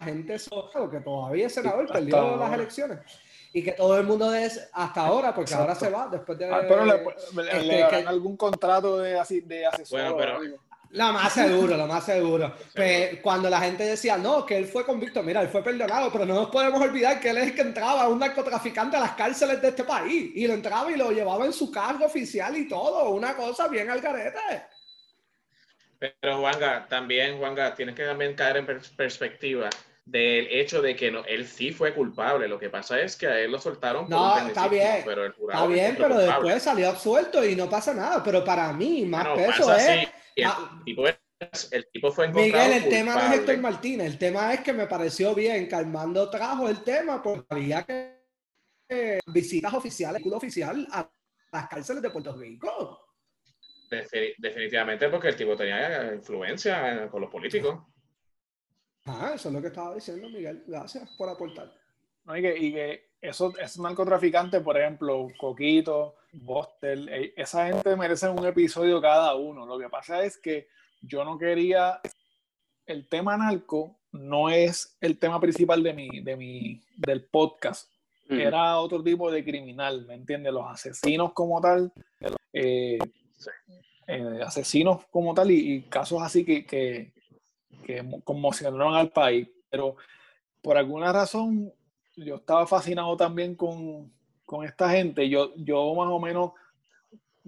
[0.00, 0.36] gente,
[0.90, 2.98] que todavía es senador, perdió las elecciones
[3.52, 6.48] y que todo el mundo es hasta ahora, porque ahora se va después de.
[6.48, 7.02] Ah, pero le,
[7.64, 10.16] le, este, algún contrato de, de asesor.
[10.16, 10.40] pero,
[10.92, 12.54] lo más seguro, lo más seguro.
[12.74, 16.26] Pues, cuando la gente decía, no, que él fue convicto, mira, él fue perdonado, pero
[16.26, 19.62] no nos podemos olvidar que él es el que entraba, un narcotraficante a las cárceles
[19.62, 23.10] de este país, y lo entraba y lo llevaba en su cargo oficial y todo,
[23.10, 24.64] una cosa bien al garete.
[25.98, 29.68] Pero Juanga, también, Juanga, tienes que también caer en perspectiva
[30.04, 32.48] del hecho de que no, él sí fue culpable.
[32.48, 34.08] Lo que pasa es que a él lo soltaron.
[34.08, 35.02] No, está bien.
[35.04, 38.22] Pero el está bien, pero después salió absuelto y no pasa nada.
[38.24, 40.08] Pero para mí, más peso es.
[40.42, 44.06] El, tipo el, tipo fue Miguel, el tema no es Héctor Martínez.
[44.06, 48.20] El tema es que me pareció bien que Armando trajo el tema porque había que
[48.88, 51.10] eh, visitas oficiales, oficial a
[51.52, 53.06] las cárceles de Puerto Rico.
[53.90, 57.82] Definitivamente porque el tipo tenía influencia con los políticos.
[59.06, 60.62] Ah, eso es lo que estaba diciendo Miguel.
[60.66, 61.72] Gracias por aportar.
[62.36, 68.28] y, que, y que eso, esos narcotraficantes, por ejemplo, Coquito, Bostel, eh, esa gente merece
[68.28, 69.66] un episodio cada uno.
[69.66, 70.68] Lo que pasa es que
[71.02, 72.00] yo no quería.
[72.86, 77.90] El tema narco no es el tema principal de mi, de mi, del podcast.
[78.28, 80.52] Era otro tipo de criminal, ¿me entiendes?
[80.52, 81.92] Los asesinos como tal,
[82.52, 82.96] eh,
[84.06, 87.12] eh, asesinos como tal y, casos así que, que,
[87.84, 89.48] que conmocionaron al país.
[89.68, 89.96] Pero
[90.62, 91.72] por alguna razón
[92.24, 94.12] yo estaba fascinado también con,
[94.44, 95.28] con esta gente.
[95.28, 96.52] Yo, yo más o menos,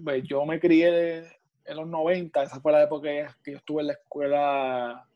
[0.03, 1.19] pues, yo me crié
[1.65, 3.09] en los 90, esa fue la época
[3.43, 5.07] que yo estuve en la escuela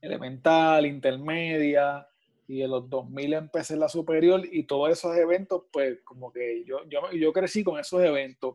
[0.00, 2.06] elemental, intermedia,
[2.48, 6.64] y en los 2000 empecé en la superior y todos esos eventos, pues como que
[6.64, 8.54] yo, yo, yo crecí con esos eventos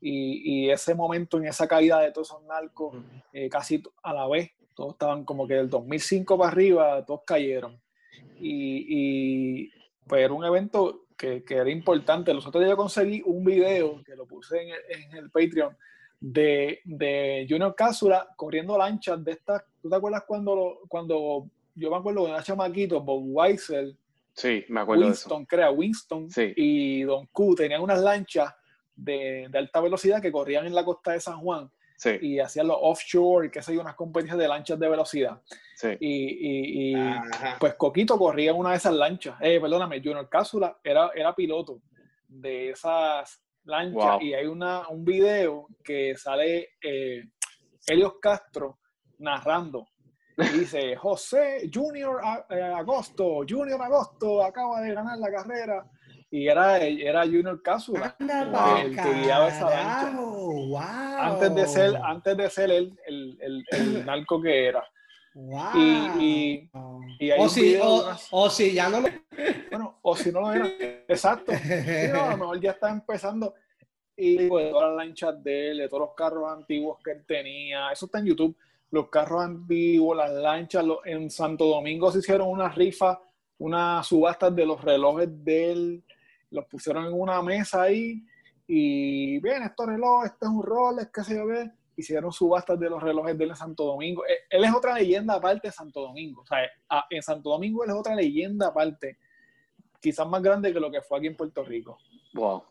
[0.00, 2.96] y, y, ese momento en esa caída de todos esos narcos,
[3.32, 7.80] eh, casi a la vez, todos estaban como que del 2005 para arriba, todos cayeron.
[8.40, 9.72] Y, y
[10.06, 12.34] pues era un evento que, que, era importante.
[12.34, 15.76] Los otros días conseguí un video que lo puse en el, en el Patreon
[16.20, 19.64] de, de, Junior Cápsula corriendo lanchas de estas.
[19.80, 23.96] ¿Tú te acuerdas cuando, cuando yo me acuerdo de una chamaquito, Bob Weisel,
[24.34, 28.54] sí, me acuerdo Winston, crea Winston y Don Q tenían unas lanchas
[28.94, 31.70] de, de, alta velocidad que corrían en la costa de San Juan
[32.20, 35.40] y hacían los offshore y qué sé yo, unas competencias de lanchas de velocidad.
[36.00, 36.94] Y, y,
[37.58, 39.36] pues Coquito corría en una de esas lanchas.
[39.40, 41.80] Eh, perdóname, Junior Cápsula era, era piloto
[42.28, 47.24] de esas lanchas y hay una, un video que sale eh,
[47.86, 48.78] Helios Castro
[49.18, 49.88] narrando.
[50.38, 55.84] Y dice, José Junior eh, Agosto, Junior Agosto acaba de ganar la carrera
[56.32, 61.28] y era, era Junior Cápsula el que guiaba esa lancha.
[61.28, 64.82] Antes de ser, antes de ser el, el, el, el narco que era.
[65.34, 65.76] Wow.
[65.76, 66.70] Y,
[67.20, 67.78] y, o, si,
[68.30, 69.08] o, si ya no lo...
[69.70, 70.66] Bueno, o si no lo era.
[71.06, 71.52] Exacto.
[71.52, 73.52] a lo mejor ya está empezando.
[74.16, 77.92] Y pues, todas las lanchas de él, de todos los carros antiguos que él tenía.
[77.92, 78.56] Eso está en YouTube.
[78.90, 80.82] Los carros antiguos, las lanchas.
[81.04, 83.20] en Santo Domingo se hicieron una rifa,
[83.58, 86.04] unas subastas de los relojes de él
[86.52, 88.22] los pusieron en una mesa ahí
[88.66, 92.88] y bien, estos relojes, este es un Rolex, qué sé yo qué, hicieron subastas de
[92.88, 94.24] los relojes de él en Santo Domingo.
[94.24, 96.58] Eh, él es otra leyenda aparte de Santo Domingo, o sea,
[97.10, 99.18] en Santo Domingo él es otra leyenda aparte,
[100.00, 101.98] quizás más grande que lo que fue aquí en Puerto Rico.
[102.34, 102.64] Wow.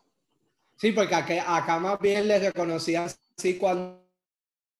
[0.76, 4.01] Sí, porque acá, acá más bien le reconocían así cuando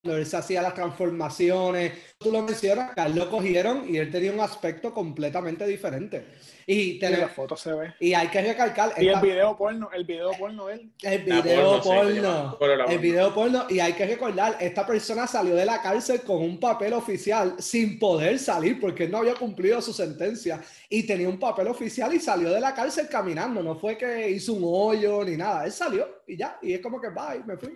[0.03, 1.93] él se hacía las transformaciones.
[2.19, 6.27] Tú lo mencionas, acá lo cogieron y él tenía un aspecto completamente diferente.
[6.67, 7.95] Y, la foto se ve.
[8.01, 8.95] Y hay que recalcar.
[8.99, 10.93] Y el video porno, el video porno él.
[11.03, 12.59] El video porno.
[12.89, 13.67] el video porno.
[13.69, 17.99] Y hay que recordar, esta persona salió de la cárcel con un papel oficial sin
[17.99, 20.61] poder salir porque él no había cumplido su sentencia.
[20.89, 23.63] Y tenía un papel oficial y salió de la cárcel caminando.
[23.63, 25.65] No fue que hizo un hoyo ni nada.
[25.65, 26.59] Él salió y ya.
[26.61, 27.73] Y es como que, bye, me fui.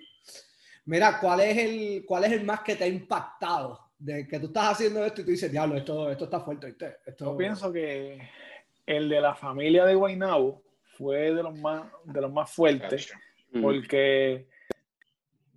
[0.86, 3.90] Mira, ¿cuál es el, cuál es el más que te ha impactado?
[3.98, 6.76] De que tú estás haciendo esto y tú dices, diablo, esto, esto está fuerte.
[7.04, 7.24] Esto...
[7.24, 8.18] Yo pienso que
[8.84, 10.62] el de la familia de Guaynabo
[10.96, 13.12] fue de los más, de los más fuertes,
[13.52, 13.62] mm.
[13.62, 14.48] porque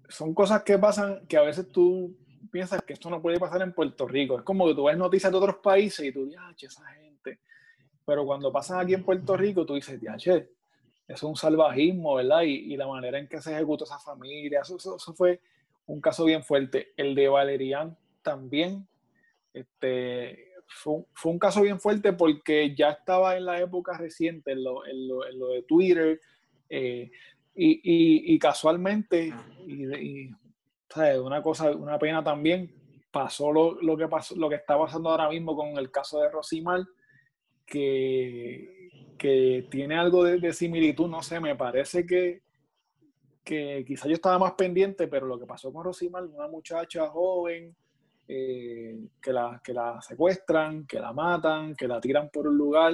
[0.07, 2.17] son cosas que pasan que a veces tú
[2.51, 4.39] piensas que esto no puede pasar en Puerto Rico.
[4.39, 7.41] Es como que tú ves noticias de otros países y tú dices, esa gente.
[8.03, 10.49] Pero cuando pasan aquí en Puerto Rico, tú dices, che,
[11.09, 12.43] es un salvajismo, ¿verdad?
[12.43, 15.41] Y, la manera en que se ejecutó esa familia, eso, eso, fue
[15.87, 16.93] un caso bien fuerte.
[16.95, 18.87] El de Valerian también,
[19.51, 24.83] este, fue, un caso bien fuerte porque ya estaba en la época reciente, en lo,
[24.85, 26.21] lo, lo de Twitter,
[26.69, 27.09] eh,
[27.55, 29.33] y, y, casualmente,
[29.65, 30.29] y,
[31.21, 32.71] una cosa, una pena también,
[33.11, 36.29] pasó lo, lo, que pasó, lo que está pasando ahora mismo con el caso de
[36.29, 36.85] Rosimar,
[37.65, 38.78] que
[39.19, 42.41] que tiene algo de, similitud, no sé, me parece que,
[43.43, 47.75] que quizá yo estaba más pendiente, pero lo que pasó con Rosimar, una muchacha joven,
[48.27, 52.93] eh, que, la, que la secuestran, que la matan, que la tiran por un lugar,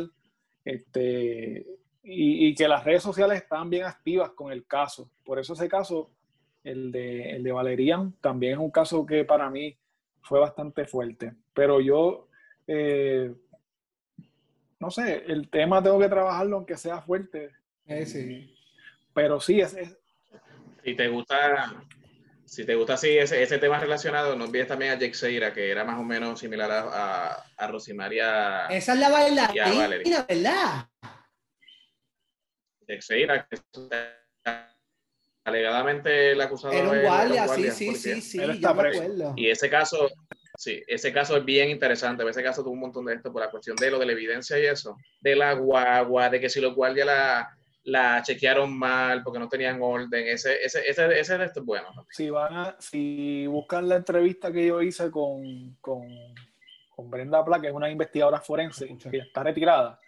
[0.66, 1.66] este,
[2.04, 5.10] y, que las redes sociales están bien activas con el caso.
[5.24, 6.12] Por eso ese caso,
[6.64, 9.78] el de, el de Valerian, también es un caso que para mí
[10.22, 11.34] fue bastante fuerte.
[11.54, 12.28] Pero yo,
[12.68, 13.34] eh,
[14.86, 17.50] no sé, el tema tengo que trabajarlo aunque sea fuerte.
[17.88, 18.56] Eh, sí.
[19.15, 19.76] Pero sí, es,
[20.84, 21.84] Si te gusta,
[22.45, 25.71] si te gusta así ese, ese, tema relacionado, no olvides también a Jake Seira, que
[25.71, 28.67] era más o menos similar a, a, a Rosimaria.
[28.67, 30.88] Esa es la bailarina, ¿verdad?
[32.88, 33.58] Jake Seira, que
[35.45, 39.34] alegadamente el acusado era un guardia, sí, sí, sí, sí, yo me acuerdo.
[39.36, 40.10] Y ese caso,
[40.58, 42.28] Sí, ese caso es bien interesante.
[42.28, 44.58] Ese caso tuvo un montón de esto por la cuestión de lo de la evidencia
[44.60, 49.39] y eso, de la guagua, de que si los guardias la, la chequearon mal porque
[49.39, 50.28] no tenían orden.
[50.28, 51.88] Ese, ese, ese, ese de esto es bueno.
[52.10, 56.08] Si, van si buscan la entrevista que yo hice con, con,
[56.89, 60.00] con Brenda Pla, que es una investigadora forense, que está retirada,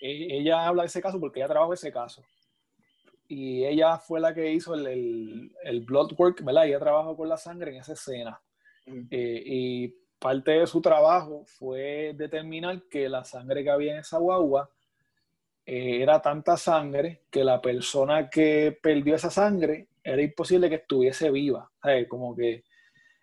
[0.00, 2.24] e, ella habla de ese caso porque ella trabaja ese caso.
[3.30, 6.66] Y ella fue la que hizo el, el, el blood work, ¿verdad?
[6.66, 8.40] Ella trabajó con la sangre en esa escena.
[9.10, 14.18] Eh, y parte de su trabajo fue determinar que la sangre que había en esa
[14.18, 14.70] guagua
[15.64, 21.30] eh, era tanta sangre que la persona que perdió esa sangre era imposible que estuviese
[21.30, 21.70] viva.
[22.08, 22.64] Como que,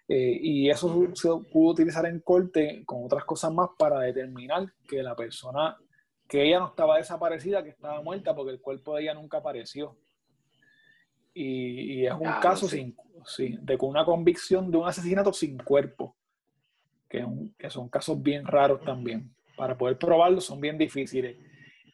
[0.07, 5.01] eh, y eso se pudo utilizar en corte con otras cosas más para determinar que
[5.01, 5.75] la persona,
[6.27, 9.97] que ella no estaba desaparecida, que estaba muerta porque el cuerpo de ella nunca apareció.
[11.37, 12.95] Y, es un caso sin,
[13.25, 16.15] sí, de con una convicción de un asesinato sin cuerpo,
[17.09, 17.25] que,
[17.59, 19.35] que, son casos bien raros también.
[19.57, 21.37] Para poder probarlo son bien difíciles.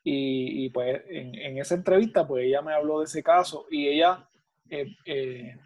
[0.03, 3.87] Y, y pues en, en, esa entrevista, pues ella me habló de ese caso y
[3.87, 4.27] ella
[4.69, 5.57] eh, eh,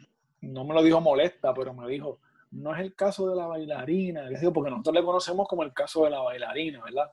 [0.41, 2.19] no me lo dijo molesta, pero me dijo,
[2.51, 6.11] no es el caso de la bailarina, porque nosotros le conocemos como el caso de
[6.11, 7.11] la bailarina, ¿verdad?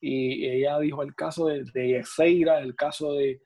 [0.00, 3.40] Y ella dijo el caso de, de el caso de,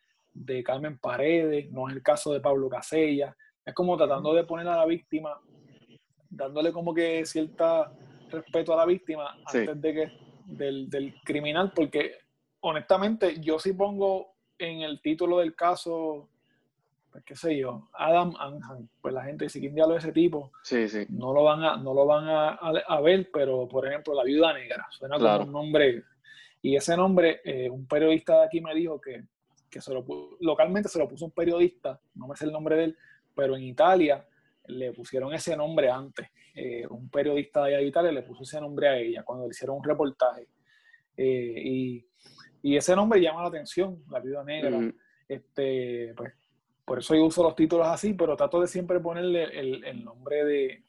[0.45, 3.37] de Carmen Paredes, no es el caso de Pablo Casella.
[3.65, 5.39] Es como tratando de poner a la víctima,
[6.31, 7.93] dándole como que cierta
[8.31, 10.13] respeto a la víctima antes de que
[10.47, 12.19] del, del, criminal, porque
[12.61, 16.29] honestamente yo sí pongo en el título del caso,
[17.11, 20.53] pues qué sé yo, Adam Anhan, pues la gente dice, ¿quién diablo de ese tipo?
[20.63, 21.07] Sí, sí.
[21.11, 24.53] No lo van a, no lo van a, a, ver, pero por ejemplo, La Viuda
[24.55, 26.05] Negra, suena como un nombre,
[26.63, 29.25] y ese nombre, eh, un periodista de aquí me dijo que
[29.71, 30.05] que se lo
[30.41, 32.97] localmente se lo puso un periodista, no me sé el nombre de él,
[33.35, 34.27] pero en Italia
[34.67, 36.29] le pusieron ese nombre antes.
[36.55, 39.85] Eh, un periodista de Italia le puso ese nombre a ella cuando le hicieron un
[39.85, 40.49] reportaje.
[41.17, 42.07] Eh, y,
[42.63, 44.93] y, ese nombre llama la atención, la vida negra.
[45.29, 46.33] este, pues,
[46.85, 50.45] por eso yo uso los títulos así, pero trato de siempre ponerle el, el nombre
[50.45, 50.83] de,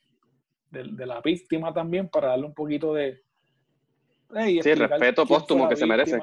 [0.71, 3.23] de, la víctima también para darle un poquito de...
[4.61, 6.19] sí, respeto póstumo que se merece.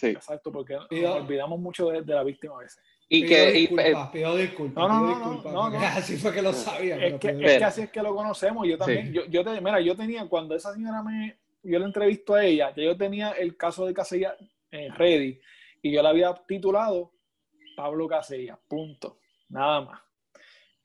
[0.00, 2.82] Exacto, porque nos olvidamos mucho de, la víctima a veces.
[3.08, 6.96] Y que, disculpas, pido disculpas, no, no, no, no, así fue que lo sabía.
[6.96, 8.66] Es, que, es que, así es que lo conocemos.
[8.66, 12.34] Yo también, yo, yo, te, mira, yo tenía, cuando esa señora me, yo le entrevisto
[12.34, 14.34] a ella, que yo tenía el caso de Casella
[14.70, 15.38] eh, ready,
[15.82, 17.12] y yo la había titulado
[17.76, 20.00] Pablo Casella, punto, nada más.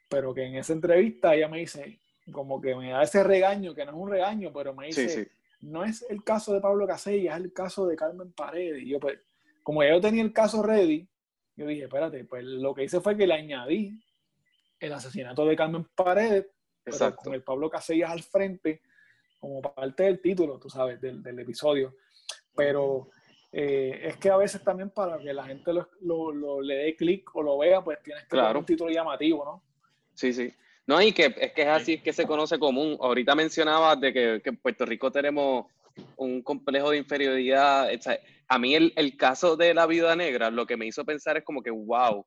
[0.09, 1.99] Pero que en esa entrevista ella me dice,
[2.31, 5.83] como que me da ese regaño, que no es un regaño, pero me dice, no
[5.83, 8.83] es el caso de Pablo Casella, es el caso de Carmen Paredes.
[8.83, 9.19] Y yo, pues,
[9.63, 11.07] como yo tenía el caso ready,
[11.55, 13.99] yo dije, espérate, pues lo que hice fue que le añadí
[14.79, 16.47] el asesinato de Carmen Paredes,
[17.15, 18.81] con el Pablo Casellas al frente,
[19.39, 21.95] como parte del título, tú sabes, del, episodio.
[22.55, 23.09] Pero
[23.51, 27.41] eh, es que a veces también para que la gente lo, le dé clic o
[27.41, 28.59] lo vea, pues tienes que claro.
[28.59, 29.63] un título llamativo, ¿no?
[30.13, 30.53] Sí, sí.
[30.87, 32.97] No, y que es que es así, es que se conoce común.
[33.01, 35.65] Ahorita mencionabas de que, en Puerto Rico tenemos
[36.15, 37.89] un complejo de inferioridad.
[38.47, 41.43] A mí el, el, caso de la viuda negra lo que me hizo pensar es
[41.43, 42.25] como que, wow,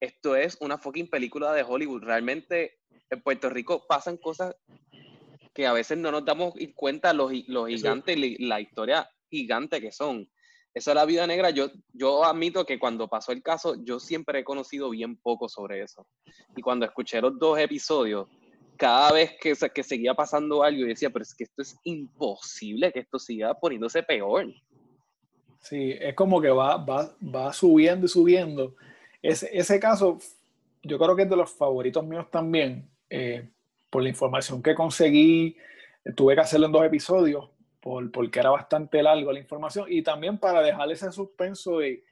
[0.00, 2.04] esto es una fucking película de Hollywood.
[2.04, 2.78] Realmente
[3.10, 4.54] en Puerto Rico pasan cosas
[5.52, 10.30] que a veces no nos damos cuenta los, los gigantes, la historia gigante que son.
[10.78, 14.44] Eso de la vida negra, yo, admito que cuando pasó el caso, yo siempre he
[14.44, 16.06] conocido bien poco sobre eso.
[16.56, 18.28] Y cuando escuché los dos episodios,
[18.76, 22.92] cada vez que, que seguía pasando algo, yo decía, pero es que esto es imposible,
[22.92, 24.46] que esto siga poniéndose peor.
[25.60, 28.74] Sí, es como que va, va, va subiendo y subiendo.
[29.20, 30.18] Ese, ese caso,
[30.82, 33.48] yo creo que es de los favoritos míos también, eh,
[33.90, 35.56] por la información que conseguí.
[36.16, 37.50] Tuve que hacerlo en dos episodios,
[37.80, 42.04] por, porque era bastante largo la información, y también para dejar ese suspenso de,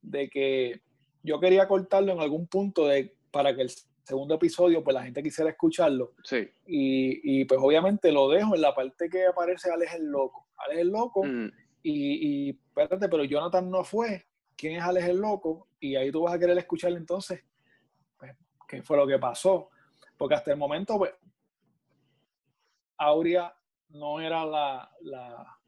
[0.00, 0.80] de que
[1.22, 3.70] yo quería cortarlo en algún punto de, para que el
[4.02, 6.12] segundo episodio, pues la gente quisiera escucharlo.
[6.24, 6.48] Sí.
[6.66, 10.48] Y, y pues obviamente lo dejo en la parte que aparece Alex el Loco.
[10.56, 11.50] Alex el Loco, Mm,
[11.84, 14.26] y, y espérate, pero Jonathan no fue.
[14.56, 15.68] ¿Quién es Alex el Loco?
[15.80, 17.44] Y ahí tú vas a querer escucharle entonces,
[18.18, 18.32] pues,
[18.68, 19.70] qué fue lo que pasó.
[20.16, 21.12] Porque hasta el momento, pues,
[22.98, 23.52] Aurea
[23.92, 25.58] no era la, la,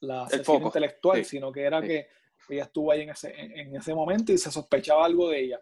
[0.00, 1.88] la intelectual, sí, sino que era sí.
[1.88, 2.08] que
[2.48, 5.60] ella estuvo ahí en ese, en, en ese momento y se sospechaba algo de ella.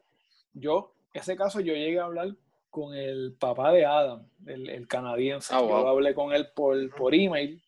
[0.53, 2.35] Yo, ese caso, yo llegué a hablar
[2.71, 5.55] con el papá de Adam, el, el canadiense.
[5.55, 7.63] Ah, Yo hablé con él por, por email.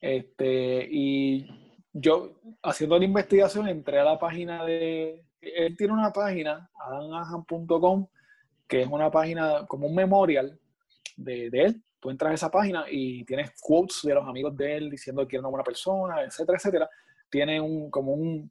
[0.00, 1.46] Este, y
[1.92, 5.24] yo, haciendo la investigación, entré a la página de.
[5.40, 8.08] Él tiene una página, adamaham.com,
[8.66, 10.58] que es una página como un memorial
[11.16, 11.82] de, de él.
[12.06, 15.34] Tú entras a esa página y tienes quotes de los amigos de él diciendo que
[15.34, 16.90] era una buena persona, etcétera, etcétera.
[17.28, 18.48] Tiene un, como un,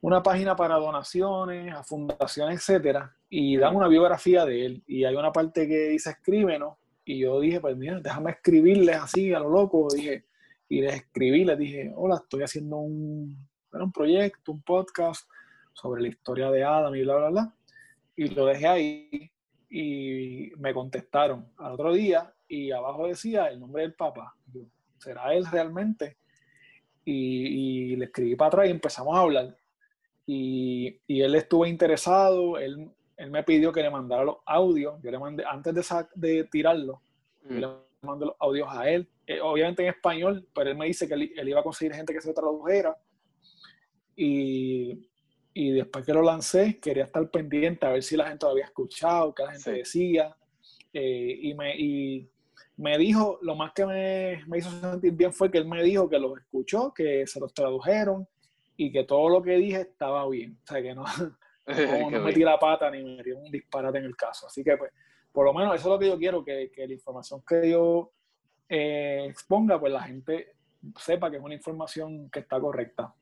[0.00, 4.82] una página para donaciones, a fundaciones, etcétera, y dan una biografía de él.
[4.88, 9.32] Y hay una parte que dice escríbenos, y yo dije, pues mira, déjame escribirles así
[9.32, 10.24] a lo loco, dije,
[10.68, 13.38] y les escribí, les dije, hola, estoy haciendo un,
[13.70, 15.30] un proyecto, un podcast
[15.74, 17.54] sobre la historia de Adam y bla, bla, bla.
[18.16, 19.30] Y lo dejé ahí
[19.70, 24.34] y me contestaron al otro día y abajo decía el nombre del papá.
[24.52, 24.62] Yo,
[24.98, 26.16] ¿Será él realmente?
[27.04, 29.56] Y, y le escribí para atrás y empezamos a hablar.
[30.26, 35.00] Y, y él estuvo interesado, él, él me pidió que le mandara los audios.
[35.02, 37.00] Yo le mandé, antes de, de tirarlo,
[37.48, 37.60] yo mm.
[37.60, 37.68] le
[38.02, 41.32] mandé los audios a él, eh, obviamente en español, pero él me dice que él,
[41.36, 42.96] él iba a conseguir gente que se tradujera.
[44.16, 45.08] Y,
[45.54, 48.64] y después que lo lancé, quería estar pendiente a ver si la gente lo había
[48.66, 49.78] escuchado, qué la gente Sí.
[49.78, 50.36] decía.
[50.92, 52.30] Eh, y, me, y
[52.78, 56.08] me dijo, lo más que me, me hizo sentir bien fue que él me dijo
[56.08, 58.26] que los escuchó, que se los tradujeron
[58.76, 60.58] y que todo lo que dije estaba bien.
[60.62, 61.04] O sea, que no,
[62.10, 64.46] no, metí la pata ni metí un disparate en el caso.
[64.46, 64.92] Así que, pues,
[65.32, 68.12] por lo menos eso es lo que yo quiero, que, que la información que yo
[68.68, 70.54] eh, exponga, pues la gente
[70.98, 73.12] sepa que es una información que está correcta.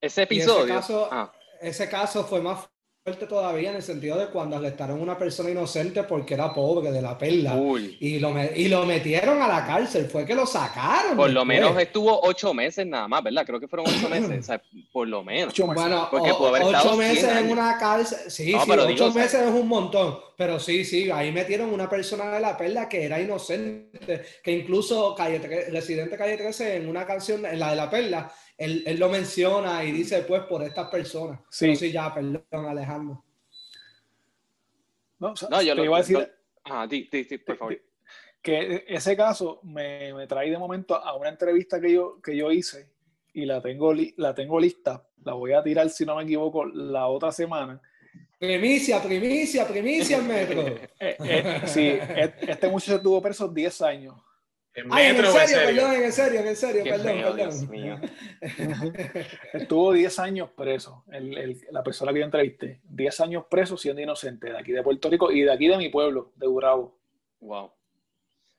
[0.00, 0.74] Ese Y ese episodio.
[0.74, 2.68] caso- ah, Ese caso fue más
[3.06, 6.90] fuerte todavía en el sentido de cuando arrestaron a una persona inocente porque era pobre
[6.90, 7.52] de la perla.
[7.52, 7.96] cool.
[8.00, 11.16] Y lo, y lo metieron a la cárcel, fue que lo sacaron.
[11.16, 11.46] Por lo después.
[11.46, 13.46] menos estuvo ocho meses nada más, ¿verdad?
[13.46, 14.40] Creo que fueron ocho meses.
[14.40, 15.50] O sea, por lo menos.
[15.52, 15.82] Ocho meses.
[15.84, 18.18] Bueno, Porque o- haber ocho 100 meses en una cárcel.
[18.28, 20.18] Sí, No, sí, pero ocho digo, o sea- meses es un montón.
[20.36, 25.14] Pero sí, sí, ahí metieron una persona de la perla que era inocente, que incluso
[25.14, 25.38] Calle
[25.70, 29.84] Residente Calle 13 en una canción, en la de la perla, él, él lo menciona
[29.84, 31.40] y dice, pues, por estas personas.
[31.50, 31.66] Sí.
[31.66, 33.22] Pero sí, ya, perdón, Alejandro.
[35.18, 36.26] No, o sea, No, yo te lo- iba a decir lo-
[36.64, 37.80] Ah, di, di, di, por favor.
[38.42, 42.50] que ese caso me, me trae de momento a una entrevista que yo, que yo
[42.50, 42.90] hice
[43.32, 45.06] y la tengo, li- la tengo lista.
[45.24, 47.80] La voy a tirar, si no me equivoco, la otra semana.
[48.38, 50.62] Primicia, primicia, primicia, metro.
[51.00, 51.98] Eh, eh, sí,
[52.46, 54.14] este muchacho tuvo preso 10 años.
[54.76, 55.82] En Ay, en metro o en serio, serio.
[55.82, 57.36] perdón, en serio, en serio, Qué perdón, feo, perdón.
[57.36, 58.00] Dios mío.
[59.54, 62.80] Estuvo 10 años preso, el- el- la persona que yo entrevisté.
[62.84, 65.88] 10 años preso siendo inocente de aquí de Puerto Rico y de aquí de mi
[65.88, 66.98] pueblo, de Urabo.
[67.40, 67.72] Wow.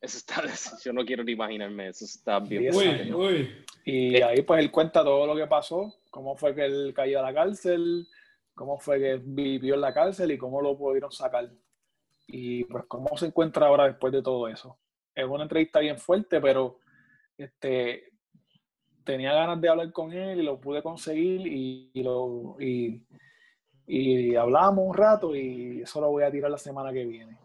[0.02, 0.42] Eso está,
[0.84, 2.64] yo no quiero ni imaginarme, eso está bien.
[2.64, 3.16] Diez Uy, años.
[3.18, 3.66] uy.
[3.86, 7.24] Y ahí pues él cuenta todo lo que pasó, cómo fue que él cayó a
[7.24, 8.08] la cárcel,
[8.56, 11.50] cómo fue que vivió en la cárcel y cómo lo pudieron sacar.
[12.28, 14.78] Y pues cómo se encuentra ahora después de todo eso.
[15.18, 16.80] Es una entrevista bien fuerte, pero
[17.40, 18.12] este,
[19.04, 23.02] tenía ganas de hablar con él y lo pude conseguir y, y lo, y,
[23.88, 27.36] y hablamos un rato y eso lo voy a tirar la semana que viene.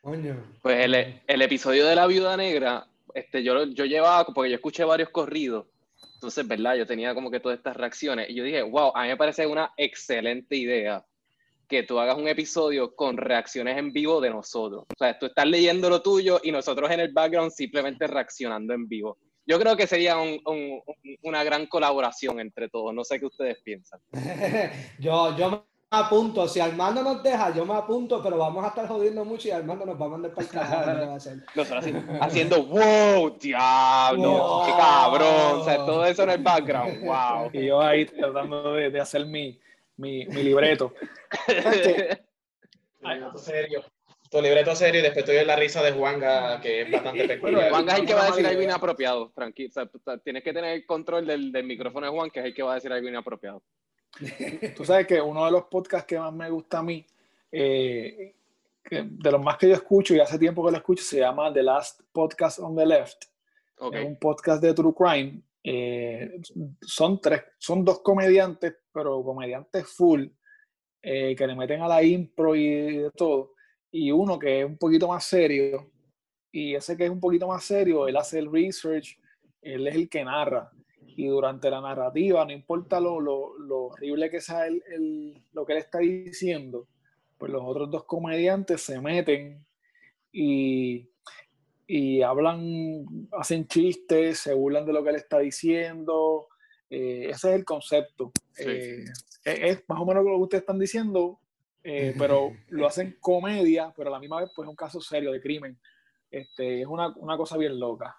[0.00, 0.56] Coño.
[0.62, 4.84] Pues el, el episodio de la viuda negra, este, yo, yo llevaba, porque yo escuché
[4.84, 5.66] varios corridos,
[6.14, 6.76] entonces, ¿verdad?
[6.76, 9.46] Yo tenía como que todas estas reacciones y yo dije, wow, a mí me parece
[9.46, 11.04] una excelente idea
[11.68, 14.82] que tú hagas un episodio con reacciones en vivo de nosotros.
[14.84, 18.86] O sea, tú estás leyendo lo tuyo y nosotros en el background simplemente reaccionando en
[18.88, 19.16] vivo.
[19.46, 22.94] Yo creo que sería un- un- un- una gran colaboración entre todos.
[22.94, 24.00] No sé qué ustedes piensan.
[24.98, 25.58] yo, yo me
[25.90, 26.48] apunto.
[26.48, 29.84] Si Armando nos deja, yo me apunto, pero vamos a estar jodiendo mucho y Armando
[29.86, 31.10] nos va a mandar para el carajo.
[31.54, 34.66] Nosotros así, haciendo, wow, diablo, Wow.
[34.66, 35.60] qué cabrón.
[35.60, 37.50] O sea, todo eso en el background, wow.
[37.52, 39.58] Y yo ahí tratando de, de hacer mi,
[39.96, 40.94] mi, mi libreto.
[43.00, 43.84] Libreto serio.
[44.30, 47.70] Tu libreto serio y después tuve la risa de Juanga, que es bastante peculiar.
[47.70, 49.70] Juan es el que va a decir algo inapropiado, tranquilo.
[49.70, 52.54] O sea, tienes que tener el control del, del micrófono de Juan, que es el
[52.54, 53.62] que va a decir algo inapropiado.
[54.76, 57.04] Tú sabes que uno de los podcasts que más me gusta a mí,
[57.52, 58.34] eh,
[58.90, 61.62] de los más que yo escucho y hace tiempo que lo escucho, se llama The
[61.62, 63.24] Last Podcast on the Left.
[63.78, 63.94] Ok.
[63.94, 65.40] Es un podcast de True Crime.
[65.64, 66.40] Eh,
[66.82, 70.26] son tres, son dos comediantes, pero comediantes full,
[71.02, 72.68] eh, que le meten a la impro y
[73.02, 73.52] de todo.
[73.90, 75.90] Y uno que es un poquito más serio.
[76.52, 79.18] Y ese que es un poquito más serio, él hace el research,
[79.62, 80.70] él es el que narra.
[81.06, 85.64] Y durante la narrativa, no importa lo, lo, lo horrible que sea el- el- lo
[85.66, 86.88] que él está diciendo,
[87.38, 89.64] pues los otros dos comediantes se meten
[90.32, 91.08] y,
[91.86, 96.48] y hablan, hacen chistes, se burlan de lo que él está diciendo.
[96.90, 98.30] eh, ese es el concepto.
[98.52, 98.64] Sí.
[98.66, 99.04] Eh,
[99.44, 101.40] es, es más o menos lo que ustedes están diciendo,
[101.82, 105.32] eh, pero lo hacen comedia, pero a la misma vez pues es un caso serio
[105.32, 105.78] de crimen.
[106.30, 108.16] Este, es una, una cosa bien loca.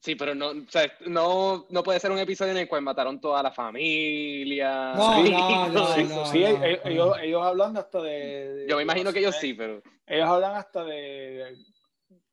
[0.00, 3.20] Sí, pero no, o sea, no, no puede ser un episodio en el cual mataron
[3.20, 4.92] toda la familia.
[4.94, 5.30] No, Sí.
[5.32, 6.90] no, no, sí, no, sí, no, ellos, no.
[6.90, 10.54] ellos- ellos hablan hasta de, de- Yo me imagino que ellos sí, pero Ellos hablan
[10.56, 11.56] hasta de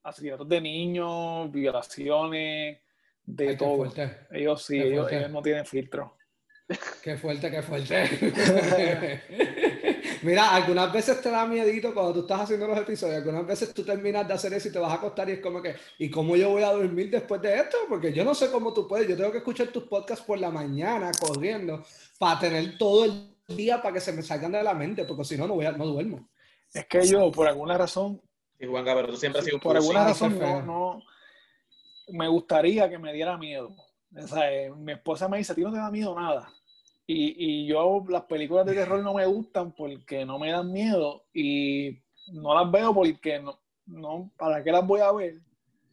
[0.04, 2.80] asesinatos de niños, violaciones,
[3.26, 3.78] de Ay, todo.
[3.78, 6.18] fuerte, Ellos sí, ellos, ellos no tienen filtro.
[7.04, 9.22] qué fuerte, qué fuerte.
[10.24, 13.84] Mira, algunas veces te da miedito cuando tú estás haciendo los episodios, algunas veces tú
[13.84, 16.36] terminas de hacer eso y te vas a acostar y es como que, ¿y cómo
[16.36, 17.78] yo voy a dormir después de esto?
[17.88, 20.50] Porque yo no sé cómo tú puedes, yo tengo que escuchar tus podcasts por la
[20.50, 21.84] mañana corriendo
[22.18, 25.38] para tener todo el día para que se me salgan de la mente, porque si
[25.38, 26.28] no, no, voy a, no duermo.
[26.74, 28.20] Es que yo, por alguna razón,
[28.60, 31.04] Sí, Juanga, pero tú siempre has sido un por alguna razón no, no-
[32.10, 33.76] me gustaría que me diera miedo.
[34.16, 36.50] O sea, eh, mi esposa me dice, a ti no te da miedo nada.
[37.08, 41.26] Y, y yo las películas de terror no me gustan porque no me dan miedo
[41.34, 42.00] y
[42.32, 45.36] no las veo porque no, no ¿para qué las voy a ver?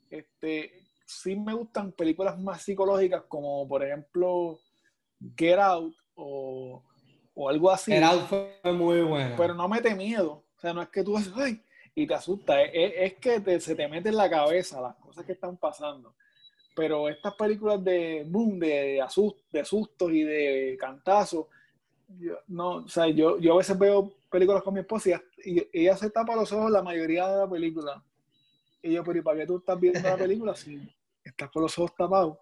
[0.09, 0.73] Este,
[1.05, 4.59] sí me gustan películas más psicológicas como por ejemplo
[5.37, 6.83] Get Out o,
[7.35, 9.35] o algo así El out fue muy bueno.
[9.37, 10.45] pero no mete miedo.
[10.57, 11.63] O sea, no es que tú haces, ay,
[11.95, 12.63] y te asusta.
[12.63, 16.15] Es, que se te mete en la cabeza las cosas que están pasando.
[16.75, 21.47] Pero estas películas de boom, de, asus- de sustos y de cantazos,
[22.19, 25.69] yo, no, o sea, yo, yo a veces veo películas con mi esposa y, y
[25.73, 28.03] ella se tapa los ojos la mayoría de la película.
[28.83, 30.79] Y yo, pero ¿y para qué tú estás viendo la película si
[31.23, 32.39] estás con los ojos tapados?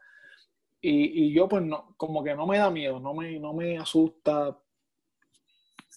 [0.81, 3.77] Y, y yo, pues, no, como que no me da miedo, no me, no me
[3.79, 4.57] asusta.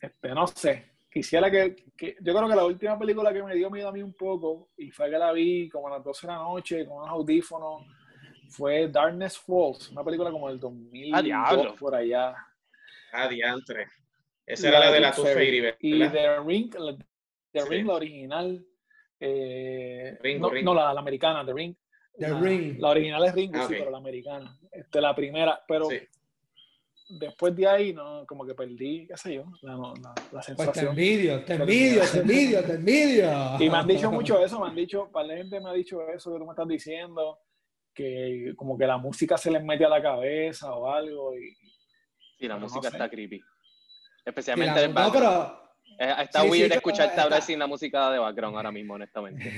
[0.02, 0.93] Este, no sé.
[1.14, 4.02] Quisiera que, que- Yo creo que la última película que me dio miedo a mí
[4.02, 6.98] un poco, y fue que la vi como a las 12 de la noche con
[6.98, 7.84] unos audífonos,
[8.50, 12.36] fue Darkness Falls, una película como del 2002 Ah, por allá.
[13.12, 13.88] Ah, diantre.
[14.46, 16.14] Esa era la de la Tooth Fairy, Y ¿verdad?
[16.14, 16.98] The Ring, la,
[17.52, 17.70] The Sí.
[17.70, 18.66] Ring, la original.
[19.20, 21.76] eh, Ringo, no, la, la americana, The Ring.
[22.18, 22.80] The la, Ring.
[22.80, 24.58] La original es Ringo, Ah, sí, pero la americana.
[24.72, 25.98] Este, la primera, pero Sí.
[27.20, 30.54] Después de ahí, no, como que perdí, qué sé yo, la, la, la Pues te
[30.56, 30.88] sensación.
[30.90, 33.32] envidio, te envidio, te envidio, te envidio.
[33.60, 36.08] Y me han dicho mucho eso, me han dicho, para la gente me ha dicho
[36.10, 37.40] eso que tú me estás diciendo,
[37.94, 41.36] que como que la música se les mete a la cabeza o algo.
[41.38, 41.56] Y,
[42.40, 42.96] sí, la no música sé.
[42.98, 43.42] está creepy.
[44.26, 45.63] Especialmente el no, pero
[45.98, 49.52] Está Sí, sí, weird pero escucharte hablar sin la música de background ahora mismo, honestamente.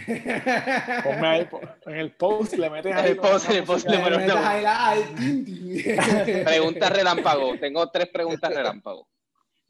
[1.04, 1.48] ponme ahí,
[1.86, 3.12] en el post le metes En ahí.
[3.12, 4.96] el post, en el post le metes ahí la-.
[6.46, 7.58] Pregunta relámpago.
[7.60, 9.08] Tengo tres preguntas relámpago.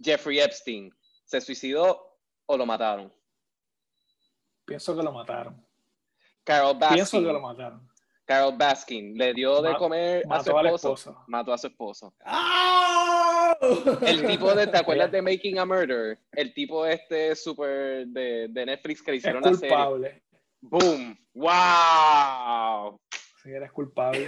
[0.01, 0.91] Jeffrey Epstein,
[1.23, 3.13] ¿se suicidó o lo mataron?
[4.65, 5.63] Pienso que lo mataron.
[6.43, 7.47] Carol Pienso que lo Baskin.
[7.57, 7.89] mataron.
[8.25, 10.93] Carol Baskin le dio de Ma- comer a su a esposo.
[10.93, 11.23] esposa.
[11.27, 12.13] Mató a su esposo.
[12.25, 13.14] ¡Ah!
[14.05, 16.17] El tipo de, ¿te acuerdas de Making a Murder?
[16.31, 19.69] El tipo este súper de, de Netflix que le Es hicieron la serie.
[19.69, 20.23] culpable.
[20.61, 21.17] ¡Boom!
[21.33, 22.99] ¡Wow!
[23.43, 24.27] Sí, eres culpable.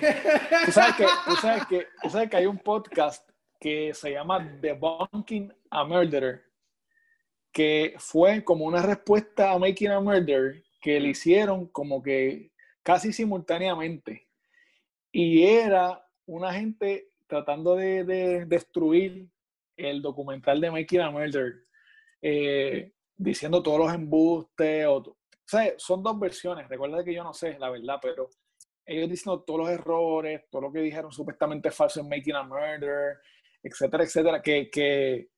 [0.66, 3.28] Tú sabes que, tú sabes que, tú sabes que hay un podcast
[3.60, 6.44] que se llama Debunking a Murderer,
[7.52, 12.52] que fue como una respuesta a Making a Murder que le hicieron como que
[12.84, 14.28] casi simultáneamente.
[15.12, 19.28] Y era una gente tratando de, de destruir
[19.76, 21.66] el documental de Making a Murder,
[22.22, 24.86] eh, diciendo todos los embustes.
[24.88, 26.68] O, o sea, son dos versiones.
[26.68, 28.30] Recuerda que yo no sé, la verdad, pero
[28.86, 33.18] ellos diciendo todos los errores, todo lo que dijeron supuestamente falso en Making a Murder,
[33.62, 35.30] etcétera, etcétera, que, que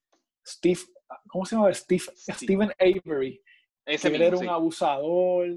[0.46, 0.80] Steve
[1.28, 1.74] ¿cómo se llama?
[1.74, 3.42] Steve, Stephen Avery.
[3.86, 4.44] Ese que él era sí.
[4.44, 5.48] un abusador,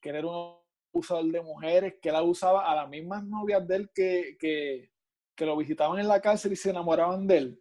[0.00, 0.58] que él era un
[0.92, 4.90] abusador de mujeres, que él abusaba a las mismas novias de él que, que,
[5.38, 7.60] que lo visitaban en la cárcel y se enamoraban de él,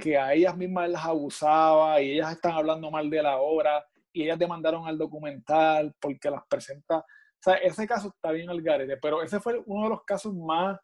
[0.00, 3.84] que a ellas mismas él las abusaba y ellas están hablando mal de la obra
[4.12, 6.98] y ellas demandaron al documental porque las presenta.
[6.98, 7.04] O
[7.42, 10.78] sea, ese caso está bien al garete, pero ese fue uno de los casos más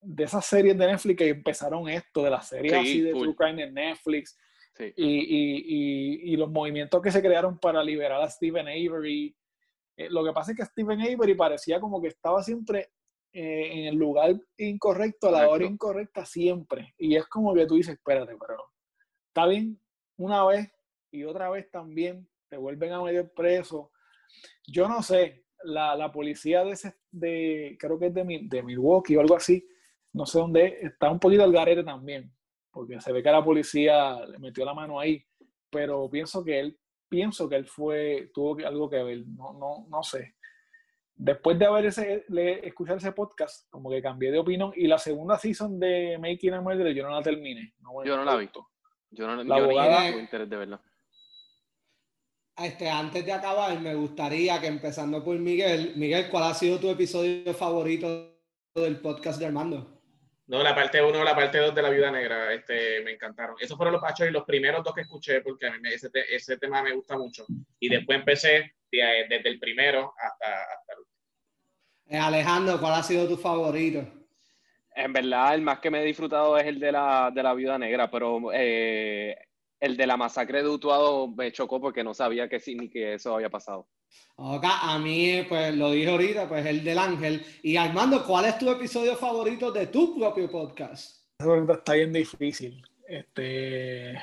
[0.00, 3.22] de esas series de Netflix que empezaron esto, de las series Sí, así de full.
[3.22, 4.38] True Crime en Netflix
[4.76, 4.92] Sí.
[4.96, 9.36] y, y- y- y los movimientos que se crearon para liberar a Stephen Avery.
[9.96, 12.92] Eh, lo que pasa es que Stephen Avery parecía como que estaba siempre
[13.32, 16.94] eh, en el lugar incorrecto, a la hora incorrecta, siempre.
[16.98, 18.56] Y es como que tú dices, espérate, pero
[19.28, 19.80] está bien
[20.16, 20.70] una vez
[21.10, 23.92] y otra vez también, te vuelven a meter preso.
[24.66, 28.62] Yo no sé, la, la policía de, ese, de, creo que es de, Mi- de
[28.62, 29.66] Milwaukee o algo así,
[30.12, 32.32] no sé dónde es, está un poquito al garete también
[32.72, 35.24] porque se ve que la policía le metió la mano ahí,
[35.70, 36.78] pero pienso que él,
[37.08, 40.36] pienso que él fue, tuvo algo que ver, no, no, no sé.
[41.22, 44.98] Después de haber ese, le- escuchar ese podcast, como que cambié de opinión, y la
[44.98, 47.74] segunda season de Making a Murderer yo no la terminé.
[48.06, 48.48] Yo no la vi.
[49.10, 50.82] Yo no, La yo ni abogada- tuve interés de verla.
[52.56, 56.90] Este, antes de acabar, me gustaría que empezando por Miguel, Miguel, ¿cuál ha sido tu
[56.90, 58.34] episodio favorito
[58.74, 59.98] del podcast de Armando?
[60.46, 63.56] No, la parte 1 la parte 2 de La Viuda Negra, este, me encantaron.
[63.60, 66.08] Esos fueron los pachos y los primeros dos que escuché, porque a mí me- ese,
[66.30, 67.46] ese tema me gusta mucho.
[67.78, 71.09] Y después empecé de- desde el primero hasta, hasta el último.
[72.10, 74.04] Eh, Alejandro, ¿cuál ha sido tu favorito?
[74.96, 77.78] En verdad, el más que me he disfrutado es el de la, de la viuda
[77.78, 79.36] negra, pero eh,
[79.78, 83.14] el de la masacre de Utuado me chocó porque no sabía que sí ni que
[83.14, 83.86] eso había pasado.
[84.34, 87.46] Ok, a mí, pues lo dije ahorita, pues el del ángel.
[87.62, 91.24] Y Armando, ¿cuál es tu episodio favorito de tu propio podcast?
[91.38, 92.84] Esa pregunta está bien difícil.
[93.06, 94.14] Este,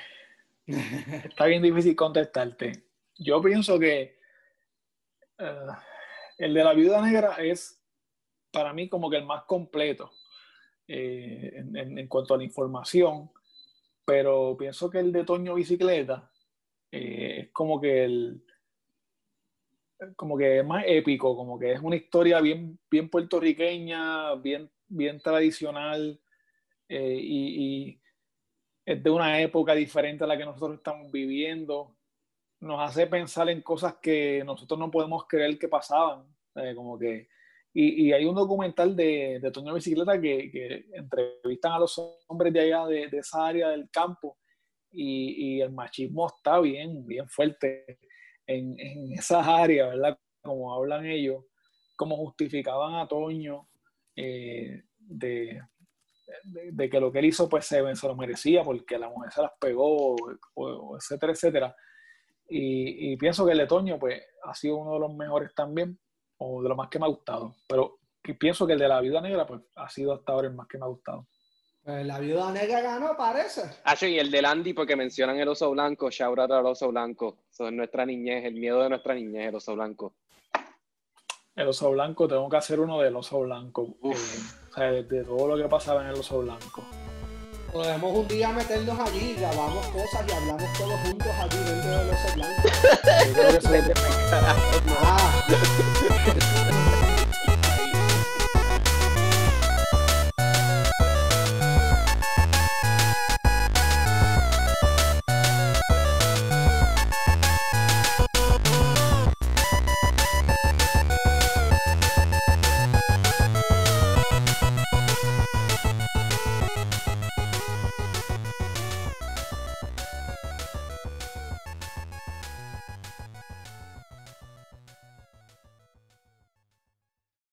[1.23, 2.83] está bien difícil contestarte.
[3.17, 4.19] Yo pienso que
[5.37, 5.67] eh,
[6.37, 7.76] el de la viuda negra es
[8.57, 10.11] para mí como que el más completo
[10.87, 13.31] eh, en, en- en cuanto a la información,
[14.05, 16.31] pero pienso que el de Toño Bicicleta
[16.91, 18.43] eh, es como que el
[20.15, 25.19] como que es más épico, como que es una historia bien, bien puertorriqueña, bien, bien
[25.19, 26.19] tradicional
[26.89, 28.01] eh, y, y
[28.85, 31.95] es de una época diferente a la que nosotros estamos viviendo.
[32.61, 36.25] Nos hace pensar en cosas que nosotros no podemos creer que pasaban.
[36.55, 37.29] eh, como que,
[37.73, 42.51] y, y hay un documental de, de Toño Bicicleta que, que entrevistan a los hombres
[42.53, 44.37] de allá, de, de esa área del campo,
[44.91, 47.99] y, y el machismo está bien, bien fuerte
[48.47, 50.17] en, en esas áreas, ¿verdad?
[50.41, 51.43] Como hablan ellos,
[51.95, 53.67] como justificaban a Toño
[54.15, 55.61] eh, de,
[56.45, 59.31] de, de que lo que él hizo pues se, se lo merecía porque la mujer
[59.31, 60.15] se las pegó,
[60.97, 61.75] etcétera, etcétera.
[62.49, 65.99] Y, y pienso que el de Toño pues ha sido uno de los mejores también,
[66.37, 67.55] o de los más que me ha gustado.
[67.67, 67.99] Pero
[68.39, 70.77] pienso que el de la vida negra pues ha sido hasta ahora el más que
[70.77, 71.27] me ha gustado.
[71.83, 73.61] Pues la viuda negra ganó, parece.
[73.85, 76.89] Ah, sí, y el del Andy, porque mencionan el oso blanco, shout out al oso
[76.89, 77.37] blanco.
[77.49, 80.15] Eso es nuestra niñez, el miedo de nuestra niñez, el oso blanco.
[81.55, 83.95] El oso blanco, tengo que hacer uno del oso blanco.
[84.01, 84.15] Uf.
[84.15, 86.83] eh, o sea, de, de todo lo que pasaba en el oso blanco.
[87.71, 92.35] Podemos un día meternos allí, grabamos cosas y hablamos todos juntos allí dentro de los
[92.35, 92.71] blancos.